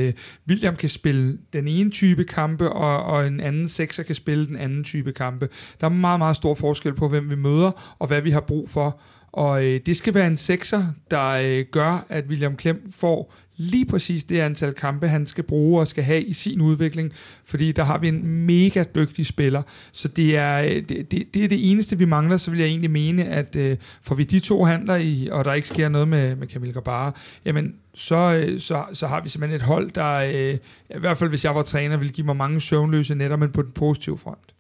[0.49, 4.57] William kan spille den ene type kampe, og, og en anden sekser kan spille den
[4.57, 5.49] anden type kampe.
[5.81, 8.71] Der er meget, meget stor forskel på, hvem vi møder, og hvad vi har brug
[8.71, 9.01] for.
[9.33, 13.87] Og øh, det skal være en sekser, der øh, gør, at William Klem får lige
[13.87, 17.13] præcis det antal kampe, han skal bruge og skal have i sin udvikling,
[17.45, 19.63] fordi der har vi en mega dygtig spiller.
[19.93, 22.69] Så det er øh, det, det, det, er det eneste, vi mangler, så vil jeg
[22.69, 26.09] egentlig mene, at øh, får vi de to handler i, og der ikke sker noget
[26.09, 30.15] med, med Camille Gabara, jamen så, øh, så, så har vi simpelthen et hold, der
[30.15, 30.59] øh,
[30.97, 33.63] i hvert fald hvis jeg var træner, ville give mig mange søvnløse netter, men på
[33.63, 34.55] den positive front.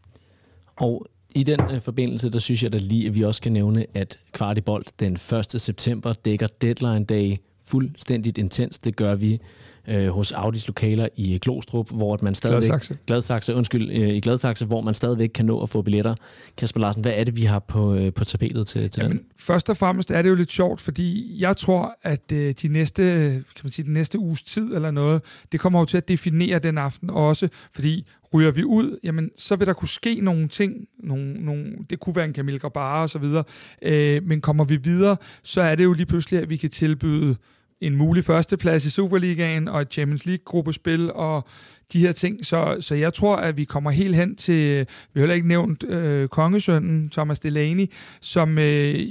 [0.76, 3.86] Og i den øh, forbindelse, der synes jeg da lige, at vi også skal nævne,
[3.94, 5.60] at Kvartibolt den 1.
[5.60, 7.36] september dækker deadline day
[7.68, 8.78] fuldstændigt intens.
[8.78, 9.40] Det gør vi
[9.88, 12.68] øh, hos Audis lokaler i Glostrup, hvor man stadigvæk...
[12.68, 12.98] Gladsaxe.
[13.06, 16.14] Gladsaxe, undskyld, øh, i Gladsaxe, hvor man stadigvæk kan nå at få billetter.
[16.56, 19.26] Kasper Larsen, hvad er det, vi har på, øh, på tapetet til, til Jamen, den?
[19.38, 23.02] Først og fremmest er det jo lidt sjovt, fordi jeg tror, at øh, de næste,
[23.32, 26.58] kan man sige, den næste uges tid eller noget, det kommer jo til at definere
[26.58, 30.88] den aften også, fordi ryger vi ud, jamen, så vil der kunne ske nogle ting.
[30.98, 33.44] Nogle, nogle, det kunne være en Camille Grabara og så videre.
[33.82, 37.36] Øh, men kommer vi videre, så er det jo lige pludselig, at vi kan tilbyde
[37.80, 41.48] en mulig førsteplads i Superligaen og et Champions League-gruppespil og
[41.92, 42.46] de her ting.
[42.46, 45.84] Så, så jeg tror, at vi kommer helt hen til, vi har heller ikke nævnt
[45.84, 47.86] øh, kongesønnen Thomas Delaney,
[48.20, 49.06] som øh,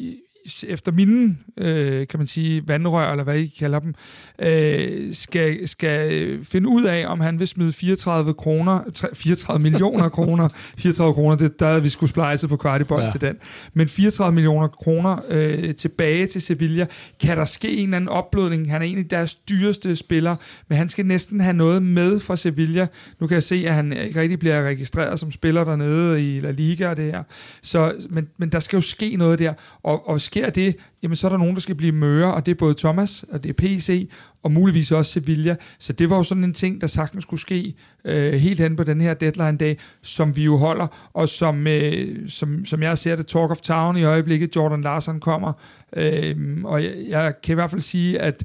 [0.67, 3.95] efter mine, øh, kan man sige, vandrør, eller hvad I kalder dem,
[4.39, 8.79] øh, skal, skal finde ud af, om han vil smide 34 kroner,
[9.13, 13.09] 34 millioner kroner, 34 kroner, det, der vi skulle splice på kvartibold ja.
[13.09, 13.35] til den,
[13.73, 16.85] men 34 millioner kroner øh, tilbage til Sevilla.
[17.21, 18.71] Kan der ske en eller anden opblødning?
[18.71, 20.37] Han er en af deres dyreste spillere,
[20.67, 22.87] men han skal næsten have noget med fra Sevilla.
[23.19, 26.51] Nu kan jeg se, at han ikke rigtig bliver registreret som spiller dernede i La
[26.51, 27.23] Liga og det her.
[27.61, 31.27] Så, men, men der skal jo ske noget der, og, og sker det, jamen så
[31.27, 33.53] er der nogen, der skal blive møre, og det er både Thomas, og det er
[33.53, 34.09] PC,
[34.43, 35.55] og muligvis også Sevilla.
[35.79, 37.75] Så det var jo sådan en ting, der sagtens skulle ske
[38.05, 42.65] øh, helt hen på den her deadline-dag, som vi jo holder, og som, øh, som,
[42.65, 45.53] som jeg ser det, Talk of Town i øjeblikket, Jordan Larsen kommer.
[45.95, 48.43] Øh, og jeg, jeg kan i hvert fald sige, at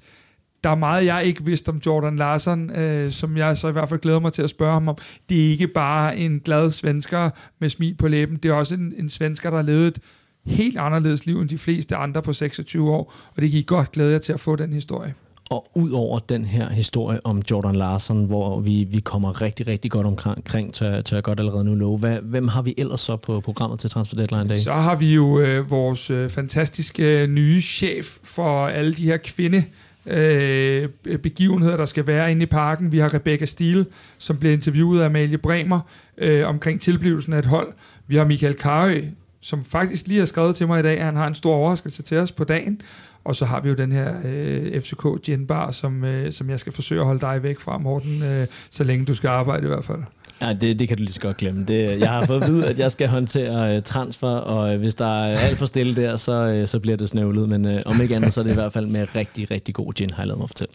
[0.64, 3.88] der er meget, jeg ikke vidste om Jordan Larsen, øh, som jeg så i hvert
[3.88, 4.96] fald glæder mig til at spørge ham om.
[5.28, 8.94] Det er ikke bare en glad svensker med smil på læben, det er også en,
[8.96, 9.98] en svensker, der har levet et
[10.46, 14.12] helt anderledes liv end de fleste andre på 26 år, og det gik godt glæde
[14.12, 15.14] jer til at få den historie.
[15.50, 19.90] Og ud over den her historie om Jordan Larsen, hvor vi, vi kommer rigtig, rigtig
[19.90, 21.98] godt omkring, tør, tør jeg godt allerede nu love.
[21.98, 24.60] Hvad, hvem har vi ellers så på programmet til Transfer Deadline Day?
[24.60, 29.16] Så har vi jo øh, vores øh, fantastiske øh, nye chef for alle de her
[29.16, 29.64] kvinde
[30.06, 30.88] øh,
[31.22, 32.92] begivenheder, der skal være inde i parken.
[32.92, 33.86] Vi har Rebecca Steele,
[34.18, 35.80] som blev interviewet af Amalie Bremer
[36.18, 37.72] øh, omkring tilblivelsen af et hold.
[38.06, 39.02] Vi har Michael Karø,
[39.40, 42.02] som faktisk lige har skrevet til mig i dag, at han har en stor overraskelse
[42.02, 42.80] til os på dagen.
[43.24, 46.60] Og så har vi jo den her øh, FCK Gin Bar, som, øh, som jeg
[46.60, 49.68] skal forsøge at holde dig væk fra, Morten, øh, så længe du skal arbejde i
[49.68, 50.02] hvert fald.
[50.40, 51.64] Nej, det, det kan du lige så godt glemme.
[51.64, 54.78] Det, øh, jeg har fået at vide, at jeg skal håndtere øh, transfer, og øh,
[54.78, 57.48] hvis der er alt for stille der, så, øh, så bliver det snøvlet.
[57.48, 59.92] Men øh, om ikke andet, så er det i hvert fald med rigtig, rigtig god
[59.92, 60.74] gin, har jeg lavet mig fortælle.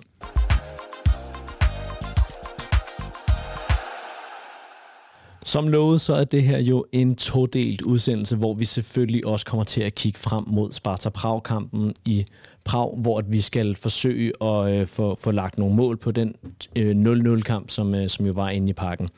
[5.55, 9.63] Som lovet, så er det her jo en todelt udsendelse, hvor vi selvfølgelig også kommer
[9.63, 12.25] til at kigge frem mod Sparta Prag-kampen i
[12.63, 16.35] Prag, hvor vi skal forsøge at øh, få, få lagt nogle mål på den
[16.75, 19.09] øh, 0-0-kamp, som, øh, som jo var inde i parken.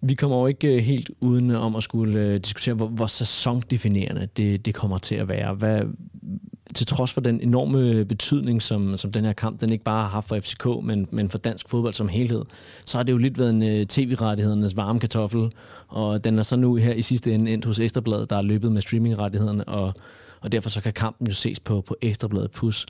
[0.00, 4.28] Vi kommer jo ikke øh, helt uden om at skulle øh, diskutere, hvor, hvor sæsondefinerende
[4.36, 5.54] det, det kommer til at være.
[5.54, 5.82] Hvad,
[6.74, 10.10] til trods for den enorme betydning, som, som den her kamp den ikke bare har
[10.10, 12.44] haft for FCK, men, men for dansk fodbold som helhed,
[12.86, 15.52] så har det jo lidt været en uh, tv-rettighedernes varme kartoffel,
[15.88, 18.72] og den er så nu her i sidste ende endt hos Ekstrabladet, der er løbet
[18.72, 19.94] med streamingrettighederne, og,
[20.40, 22.86] og derfor så kan kampen jo ses på, på Ekstrabladet Plus.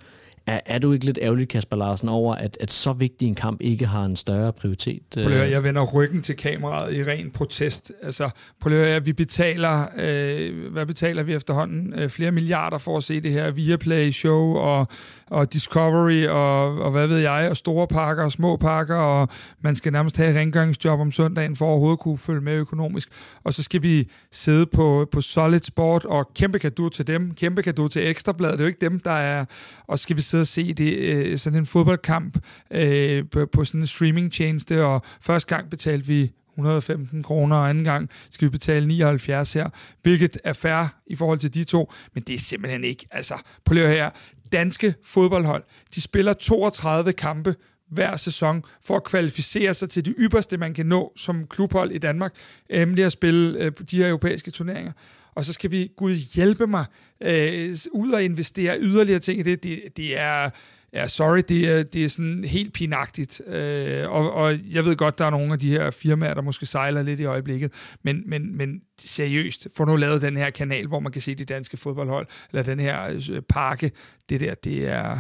[0.47, 3.61] Er, er du ikke lidt ærgerlig, Kasper Larsen, over, at, at så vigtig en kamp
[3.61, 5.03] ikke har en større prioritet?
[5.15, 7.93] Prøv at høre, jeg vender ryggen til kameraet i ren protest.
[8.03, 8.31] Altså,
[8.61, 11.95] prøv at høre, vi betaler, øh, hvad betaler vi efterhånden?
[11.99, 14.87] Øh, flere milliarder for at se det her Viaplay-show og,
[15.27, 19.29] og Discovery og, og hvad ved jeg, og store pakker og små pakker, og
[19.61, 23.09] man skal nærmest have rengøringsjob om søndagen for at overhovedet kunne følge med økonomisk.
[23.45, 27.63] Og så skal vi sidde på, på Solid Sport, og kæmpe kado til dem, kæmpe
[27.63, 29.45] kado til Ekstrabladet, det er jo ikke dem, der er,
[29.87, 32.39] og skal vi sidde og se det, øh, sådan en fodboldkamp
[32.71, 37.85] øh, på, på sådan en streamingtjeneste, og første gang betalte vi 115 kroner, og anden
[37.85, 39.69] gang skal vi betale 79 her,
[40.03, 43.75] hvilket er fair i forhold til de to, men det er simpelthen ikke, altså, prøv
[43.75, 44.11] lige her,
[44.53, 45.63] danske fodboldhold,
[45.95, 47.55] de spiller 32 kampe
[47.91, 51.99] hver sæson for at kvalificere sig til det ypperste, man kan nå som klubhold i
[51.99, 52.35] Danmark,
[52.71, 54.93] nemlig at spille øh, de her europæiske turneringer
[55.35, 56.85] og så skal vi, Gud hjælpe mig,
[57.21, 59.63] øh, ud og investere yderligere ting i det.
[59.63, 60.51] Det, det er,
[60.93, 63.43] ja, sorry, det er, det er sådan helt pinagtigt.
[63.47, 66.67] Øh, og, og jeg ved godt, der er nogle af de her firmaer, der måske
[66.67, 67.73] sejler lidt i øjeblikket,
[68.03, 71.45] men, men, men seriøst, få nu lavet den her kanal, hvor man kan se de
[71.45, 73.93] danske fodboldhold, eller den her øh, pakke,
[74.29, 75.19] det der, det er,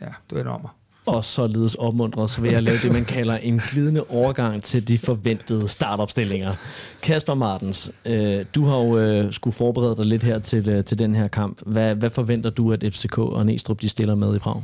[0.00, 3.58] ja, det er enormt og således opmuntret, så vil jeg lave det, man kalder en
[3.58, 6.54] glidende overgang til de forventede startopstillinger.
[7.02, 10.98] Kasper Martens, øh, du har jo øh, skulle forberede dig lidt her til, øh, til
[10.98, 11.58] den her kamp.
[11.66, 14.62] Hvad, hvad forventer du, at FCK og Næstrup de stiller med i Prag?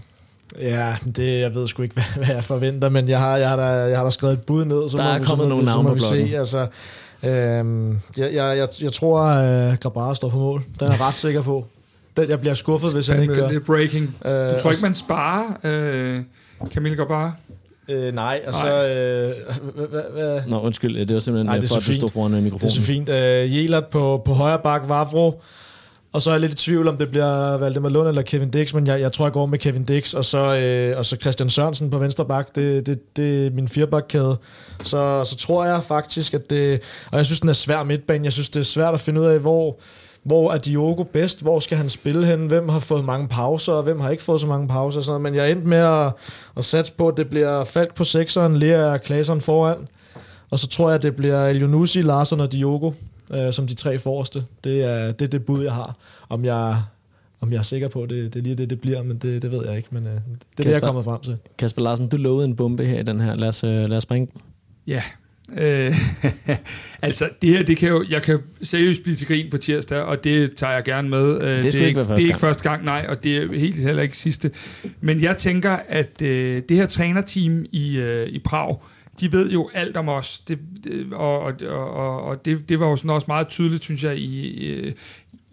[0.61, 3.57] Ja, det, jeg ved sgu ikke, hvad, hvad jeg forventer, men jeg har, jeg har,
[3.57, 5.65] da, jeg har da skrevet et bud ned, så der er må, kommet så nogle
[5.65, 6.33] navne på se.
[6.37, 6.67] Altså,
[7.23, 10.65] øhm, jeg, jeg, jeg, jeg tror, at uh, Grabara står på mål.
[10.81, 11.67] Den er jeg ret sikker på.
[12.17, 13.49] Den, jeg bliver skuffet, hvis han ikke gør.
[13.49, 14.05] Det er breaking.
[14.25, 15.45] Uh, du tror ikke, man sparer...
[15.65, 16.21] Øh
[16.71, 17.35] Camille bare?
[17.89, 18.89] Øh, nej, og så...
[18.89, 22.71] Øh, Nå, undskyld, det var simpelthen nej, det for, at du stod foran mikrofonen.
[22.71, 23.09] Det er så fint.
[23.09, 25.43] Øh, Jelert på, på højre bak, Vavro,
[26.13, 28.75] og så er jeg lidt i tvivl, om det bliver Valdemar Lund eller Kevin Dix,
[28.75, 31.51] men jeg, jeg tror, jeg går med Kevin Dix, og så, øh, og så Christian
[31.51, 32.55] Sørensen på venstre bak.
[32.55, 34.37] Det, det, det er min firebakkæde.
[34.85, 36.81] Så, så tror jeg faktisk, at det...
[37.11, 38.25] Og jeg synes, den er svær midtbane.
[38.25, 39.81] Jeg synes, det er svært at finde ud af, hvor
[40.23, 43.83] hvor er Diogo bedst, hvor skal han spille hen, hvem har fået mange pauser, og
[43.83, 45.01] hvem har ikke fået så mange pauser.
[45.01, 45.23] Sådan noget.
[45.23, 46.13] Men jeg er endt med at,
[46.57, 49.89] at satse på, at det bliver Falk på sekseren, Lea og Klaseren foran,
[50.51, 52.93] og så tror jeg, at det bliver Elionussi, Larsen og Diogo
[53.35, 54.45] øh, som de tre forreste.
[54.65, 55.97] Det er det, er det bud, jeg har.
[56.29, 56.77] Om jeg,
[57.41, 59.51] om jeg er sikker på, det, det er lige det, det bliver, men det, det
[59.51, 59.89] ved jeg ikke.
[59.91, 61.39] Men øh, det er Kasper, det, jeg er kommet frem til.
[61.59, 63.35] Kasper Larsen, du lovede en bombe her i den her.
[63.35, 64.29] Lad os, øh, lad os springe
[64.87, 65.03] Ja,
[65.57, 65.95] Øh,
[67.03, 70.25] altså, det her, det kan jo, jeg kan seriøst blive til grin på tirsdag, og
[70.25, 71.43] det tager jeg gerne med.
[71.43, 73.77] Øh, det, det, er ikke, det er ikke første gang, nej, og det er helt
[73.77, 74.51] heller ikke sidste.
[75.01, 78.77] Men jeg tænker, at øh, det her trænerteam i, øh, i Prag,
[79.21, 81.55] de ved jo alt om os, det, det, og, og,
[81.95, 84.93] og, og det, det var jo sådan også meget tydeligt, synes jeg, i, øh,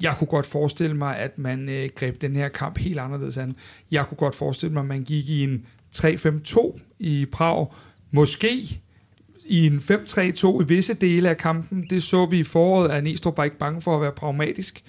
[0.01, 3.55] jeg kunne godt forestille mig, at man øh, greb den her kamp helt anderledes an.
[3.91, 7.67] Jeg kunne godt forestille mig, at man gik i en 3-5-2 i Prag,
[8.11, 8.81] måske
[9.49, 11.85] i en 5-3-2 i visse dele af kampen.
[11.89, 14.83] Det så vi i foråret, at Næstrup var ikke bange for at være pragmatisk.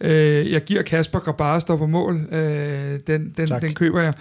[0.00, 2.34] Øh, jeg giver Kasper Grabara står på mål.
[2.34, 4.14] Øh, den, den, den køber jeg.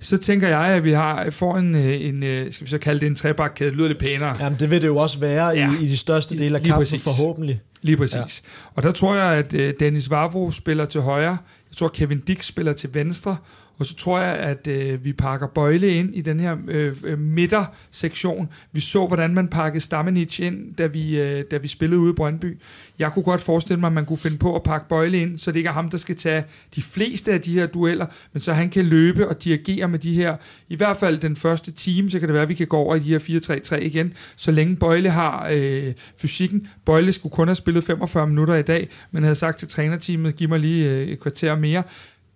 [0.00, 3.00] Så tænker jeg, at vi har får en, øh, en øh, skal vi så kalde
[3.00, 4.36] det en trebakkæde, lyder det pænere.
[4.40, 5.70] Jamen det vil det jo også være ja.
[5.80, 7.04] i, i de største dele af kampen, præcis.
[7.04, 7.60] forhåbentlig.
[7.82, 8.14] Lige præcis.
[8.16, 8.48] Ja.
[8.74, 11.38] Og der tror jeg, at øh, Dennis Vavro spiller til højre,
[11.70, 13.36] jeg tror Kevin Dix spiller til venstre,
[13.78, 17.18] og så tror jeg, at øh, vi pakker Bøjle ind i den her øh, øh,
[17.18, 18.48] midtersektion.
[18.72, 22.14] Vi så, hvordan man pakkede Stamenic ind, da vi, øh, da vi spillede ude i
[22.14, 22.58] Brøndby.
[22.98, 25.52] Jeg kunne godt forestille mig, at man kunne finde på at pakke Bøjle ind, så
[25.52, 28.52] det ikke er ham, der skal tage de fleste af de her dueller, men så
[28.52, 30.36] han kan løbe og dirigere med de her,
[30.68, 32.94] i hvert fald den første time, så kan det være, at vi kan gå over
[32.94, 36.68] i de her 4-3-3 igen, så længe Bøjle har øh, fysikken.
[36.84, 40.48] Bøjle skulle kun have spillet 45 minutter i dag, men havde sagt til trænerteamet, giv
[40.48, 41.82] mig lige øh, et kvarter mere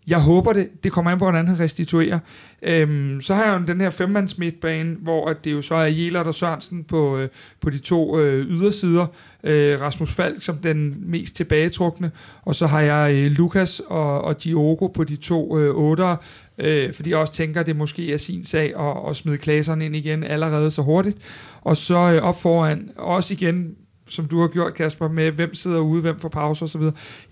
[0.07, 0.85] jeg håber det.
[0.85, 2.19] Det kommer an på, hvordan han restituerer.
[2.63, 5.87] Øhm, så har jeg jo den her femmands midtbane, hvor at det jo så er
[5.87, 7.29] Jelert og Sørensen på, øh,
[7.61, 9.07] på de to øh, ydersider.
[9.45, 12.11] Øh, Rasmus Falk som den mest tilbagetrukne.
[12.43, 16.17] Og så har jeg øh, Lukas og, og Diogo på de to øh, otter.
[16.59, 19.85] Øh, fordi jeg også tænker, at det måske er sin sag at, at smide klaserne
[19.85, 21.19] ind igen allerede så hurtigt.
[21.61, 23.77] Og så øh, op foran, også igen
[24.13, 26.83] som du har gjort, Kasper, med hvem sidder ude, hvem får pause osv.,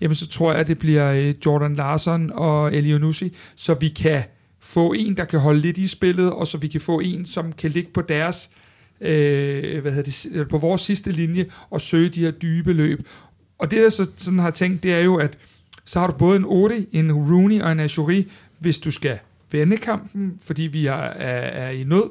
[0.01, 4.23] jamen så tror jeg, at det bliver øh, Jordan Larson og Elionussi, så vi kan
[4.59, 7.53] få en, der kan holde lidt i spillet, og så vi kan få en, som
[7.53, 8.49] kan ligge på deres
[9.01, 13.07] øh, hvad hedder det, på vores sidste linje og søge de her dybe løb.
[13.59, 15.37] Og det, jeg så sådan har tænkt, det er jo, at
[15.85, 19.19] så har du både en Ode, en Rooney og en Ashuri, hvis du skal
[19.51, 22.09] vende kampen, fordi vi er, er, er i nød.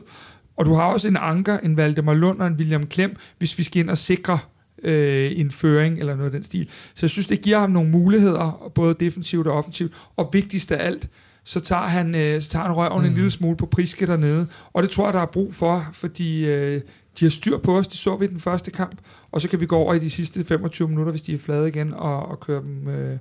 [0.57, 3.63] Og du har også en Anker, en Valdemar Lund og en William Klem, hvis vi
[3.63, 4.39] skal ind og sikre
[4.83, 6.69] øh, en føring eller noget af den stil.
[6.95, 9.93] Så jeg synes, det giver ham nogle muligheder, både defensivt og offensivt.
[10.17, 11.09] Og vigtigst af alt,
[11.45, 13.09] så tager han, øh, så tager han røven mm.
[13.09, 14.47] en lille smule på priske dernede.
[14.73, 16.81] Og det tror jeg, der er brug for, fordi øh,
[17.21, 17.89] de har styr på os.
[17.89, 18.99] Det så vi i den første kamp.
[19.33, 21.69] Og så kan vi gå over i de sidste 25 minutter, hvis de er flade
[21.69, 23.19] igen, og, og køre dem øh,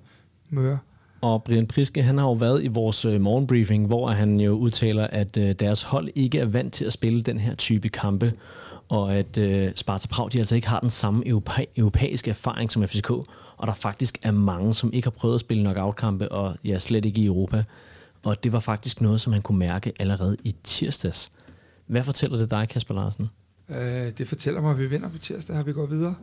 [0.49, 0.77] møre.
[1.21, 5.07] Og Brian Priske, han har jo været i vores øh, morgenbriefing, hvor han jo udtaler,
[5.07, 8.33] at øh, deres hold ikke er vant til at spille den her type kampe
[8.89, 12.87] og at øh, Sparta Prag de altså ikke har den samme europæ- europæiske erfaring som
[12.87, 13.09] FCK,
[13.57, 17.05] og der faktisk er mange, som ikke har prøvet at spille knockout-kampe, og ja, slet
[17.05, 17.63] ikke i Europa.
[18.23, 21.31] Og det var faktisk noget, som han kunne mærke allerede i tirsdags.
[21.87, 23.29] Hvad fortæller det dig, Kasper Larsen?
[23.69, 23.77] Øh,
[24.17, 26.15] det fortæller mig, at vi vinder på tirsdag, har vi går videre.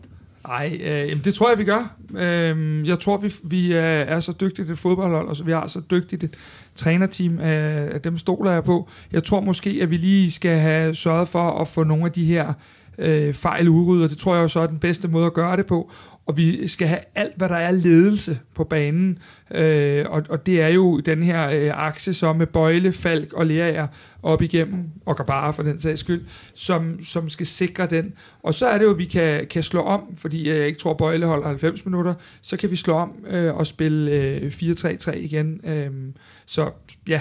[0.48, 1.96] Nej, øh, det tror jeg, vi gør.
[2.14, 5.80] Øh, jeg tror, vi, vi øh, er så dygtigt et fodboldhold, og vi har så
[5.90, 6.34] dygtigt et
[6.76, 7.40] trænerteam.
[7.40, 8.88] Øh, dem stoler jeg på.
[9.12, 12.24] Jeg tror måske, at vi lige skal have sørget for at få nogle af de
[12.24, 12.52] her
[12.98, 14.10] øh, fejl udryddet.
[14.10, 15.90] Det tror jeg jo så er den bedste måde at gøre det på
[16.26, 19.18] og vi skal have alt, hvad der er ledelse på banen,
[19.50, 23.46] øh, og, og det er jo den her øh, akse, som med Bøjle, Falk og
[23.46, 23.86] Lerager
[24.22, 26.24] op igennem, og Gabara for den sags skyld,
[26.54, 28.12] som, som skal sikre den.
[28.42, 30.94] Og så er det jo, at vi kan, kan slå om, fordi jeg ikke tror,
[30.94, 35.60] Bøjle holder 90 minutter, så kan vi slå om øh, og spille øh, 4-3-3 igen.
[35.64, 35.90] Øh,
[36.46, 36.70] så
[37.08, 37.20] ja,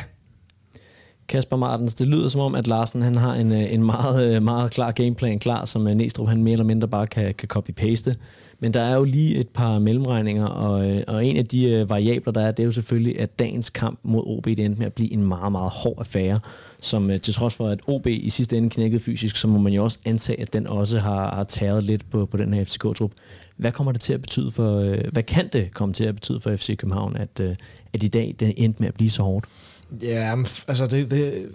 [1.27, 4.43] Kasper Martens, det lyder som om, at Larsen han har en, øh, en meget, øh,
[4.43, 8.15] meget klar gameplan klar, som øh, Næstrup han mere eller mindre bare kan, kan copy-paste.
[8.59, 11.89] Men der er jo lige et par mellemregninger, og, øh, og en af de øh,
[11.89, 14.85] variabler, der er, det er jo selvfølgelig, at dagens kamp mod OB det endte med
[14.85, 16.39] at blive en meget, meget hård affære,
[16.81, 19.73] som øh, til trods for, at OB i sidste ende knækkede fysisk, så må man
[19.73, 23.11] jo også antage, at den også har, har tæret lidt på, på den her FCK-trup.
[23.57, 26.55] Hvad kommer det til at betyde for, hvad kan det komme til at betyde for
[26.55, 27.39] FC København, at,
[27.93, 29.45] at i dag det endte med at blive så hårdt?
[30.01, 30.35] Ja,
[30.67, 31.49] altså det, det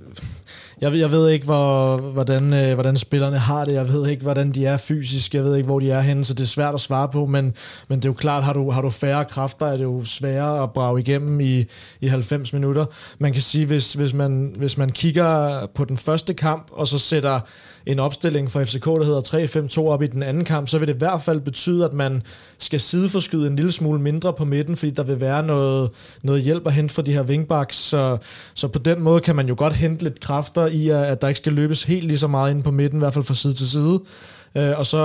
[0.81, 3.73] jeg, jeg ved ikke, hvor, hvordan, øh, hvordan spillerne har det.
[3.73, 5.35] Jeg ved ikke, hvordan de er fysisk.
[5.35, 7.27] Jeg ved ikke, hvor de er henne, så det er svært at svare på.
[7.27, 7.55] Men,
[7.89, 10.63] men det er jo klart, har du, har du færre kræfter, er det jo sværere
[10.63, 11.65] at brage igennem i,
[12.01, 12.85] i 90 minutter.
[13.19, 16.99] Man kan sige, hvis, hvis, man, hvis man kigger på den første kamp, og så
[16.99, 17.41] sætter
[17.87, 20.95] en opstilling for FCK, der hedder 3-5-2 op i den anden kamp, så vil det
[20.95, 22.23] i hvert fald betyde, at man
[22.59, 25.91] skal sideforskyde en lille smule mindre på midten, fordi der vil være noget,
[26.23, 27.77] noget hjælp at hente fra de her wingbacks.
[27.77, 28.19] Så,
[28.55, 31.39] så på den måde kan man jo godt hente lidt kræfter i, at der ikke
[31.39, 33.69] skal løbes helt lige så meget ind på midten, i hvert fald fra side til
[33.69, 34.01] side.
[34.55, 34.99] Øh, og, så,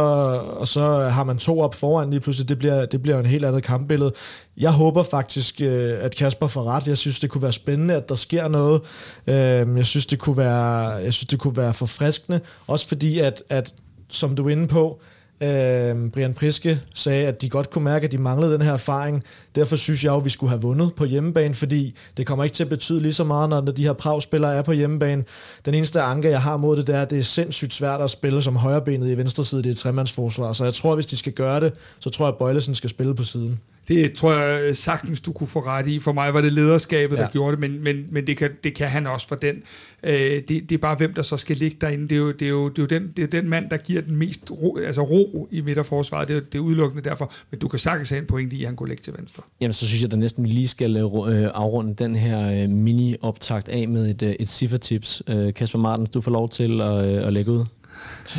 [0.57, 2.49] og så har man to op foran lige pludselig.
[2.49, 4.11] Det bliver, det bliver en helt andet kampbillede.
[4.57, 6.87] Jeg håber faktisk, øh, at Kasper får ret.
[6.87, 8.81] Jeg synes, det kunne være spændende, at der sker noget.
[9.27, 12.39] Øh, jeg synes, det kunne være, jeg synes, det kunne være forfriskende.
[12.67, 13.73] Også fordi, at, at
[14.09, 18.05] som du er inde på, Øh, Øhm, Brian Priske sagde, at de godt kunne mærke,
[18.05, 19.23] at de manglede den her erfaring.
[19.55, 22.53] Derfor synes jeg jo, at vi skulle have vundet på hjemmebane, fordi det kommer ikke
[22.53, 25.23] til at betyde lige så meget, når de her Prag-spillere er på hjemmebane.
[25.65, 28.09] Den eneste anke, jeg har mod det, det er, at det er sindssygt svært at
[28.09, 29.63] spille som højrebenet i venstre side.
[29.63, 32.25] Det er et tremandsforsvar, så jeg tror, at hvis de skal gøre det, så tror
[32.25, 33.59] jeg, at Bøjlesen skal spille på siden.
[33.87, 35.99] Det tror jeg øh, sagtens, du kunne få ret i.
[35.99, 37.21] For mig var det lederskabet, ja.
[37.21, 39.63] der gjorde det, men, men, men det, kan, det kan han også for den.
[40.03, 42.03] Øh, det, det er bare, hvem der så skal ligge derinde.
[42.03, 43.77] Det er jo, det er jo, det er jo den, det er den mand, der
[43.77, 46.27] giver den mest ro, altså ro i midterforsvaret.
[46.27, 47.31] Det er, det er udelukkende derfor.
[47.51, 49.43] Men du kan sagtens have en point i, at han kunne lægge til venstre.
[49.61, 54.23] Jamen, så synes jeg, at næsten lige skal øh, afrunde den her mini-optakt af med
[54.23, 55.23] et, et ciffertips.
[55.55, 57.65] Kasper Martens, du får lov til at, at lægge ud.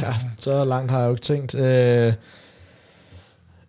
[0.02, 1.54] Ja, så langt har jeg jo ikke tænkt.
[1.54, 2.12] Øh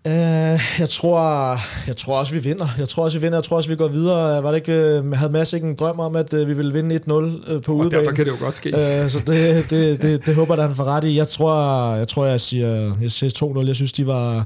[0.07, 2.67] Uh, jeg tror, jeg tror også, vi vinder.
[2.77, 3.37] Jeg tror også, vi vinder.
[3.37, 4.43] Jeg tror også, vi går videre.
[4.43, 6.95] Var det ikke, uh, havde Mads ikke en drøm om, at uh, vi ville vinde
[6.95, 8.03] 1-0 uh, på udebane?
[8.03, 8.69] derfor kan det jo godt ske.
[9.03, 11.17] Uh, så det, det, det, det håber jeg, han får ret i.
[11.17, 13.67] Jeg tror, jeg, tror, jeg siger, jeg siger 2-0.
[13.67, 14.45] Jeg synes, de var,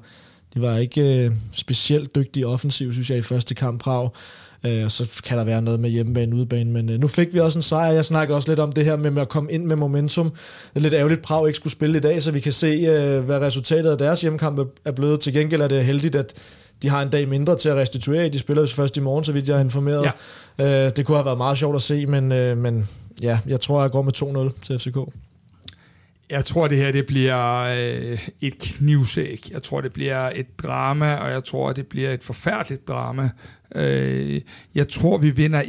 [0.54, 4.10] de var ikke uh, specielt dygtige offensivt, synes jeg, i første kamp Prag.
[4.66, 7.40] Øh, og så kan der være noget med hjemmebane, udebane, men øh, nu fik vi
[7.40, 7.92] også en sejr.
[7.92, 10.30] Jeg snakker også lidt om det her med, at komme ind med momentum.
[10.30, 13.24] Det er lidt ærgerligt, Prag ikke skulle spille i dag, så vi kan se, øh,
[13.24, 15.20] hvad resultatet af deres hjemmekamp er blevet.
[15.20, 16.34] Til gengæld er det heldigt, at
[16.82, 18.30] de har en dag mindre til at restituere.
[18.30, 20.12] De spiller jo først i morgen, så vidt jeg er informeret.
[20.60, 20.86] Ja.
[20.86, 22.90] Øh, det kunne have været meget sjovt at se, men, øh, men
[23.22, 24.14] ja, jeg tror, jeg går med
[24.54, 24.98] 2-0 til FCK.
[26.30, 29.50] Jeg tror, det her det bliver øh, et knivsæk.
[29.52, 33.30] Jeg tror, det bliver et drama, og jeg tror, det bliver et forfærdeligt drama.
[33.76, 34.42] Øh,
[34.76, 35.62] jeg tror, vi vinder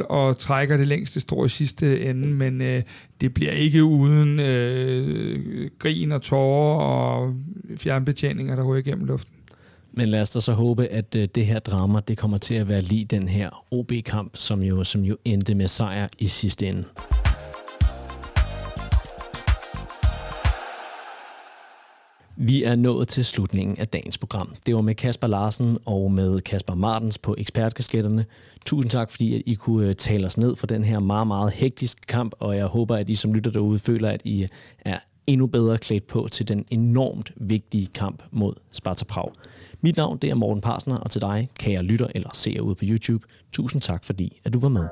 [0.00, 2.82] 1-0 og trækker det længste strå i sidste ende, men øh,
[3.20, 7.34] det bliver ikke uden øh, grin og tårer og
[7.76, 9.34] fjernbetjeninger, der ryger igennem luften.
[9.92, 12.68] Men lad os da så håbe, at øh, det her drama det kommer til at
[12.68, 16.84] være lige den her OB-kamp, som jo, som jo endte med sejr i sidste ende.
[22.44, 24.54] Vi er nået til slutningen af dagens program.
[24.66, 28.24] Det var med Kasper Larsen og med Kasper Martens på ekspertkasketterne.
[28.66, 31.52] Tusind tak, fordi at I kunne øh, tale os ned for den her meget, meget
[31.52, 34.98] hektiske kamp, og jeg håber, at I som lytter derude føler, at I øh, er
[35.26, 39.32] endnu bedre klædt på til den enormt vigtige kamp mod Sparta Prag.
[39.80, 42.84] Mit navn det er Morten Parsner, og til dig, kære lytter eller ser ude på
[42.84, 44.88] YouTube, tusind tak, fordi at du var med.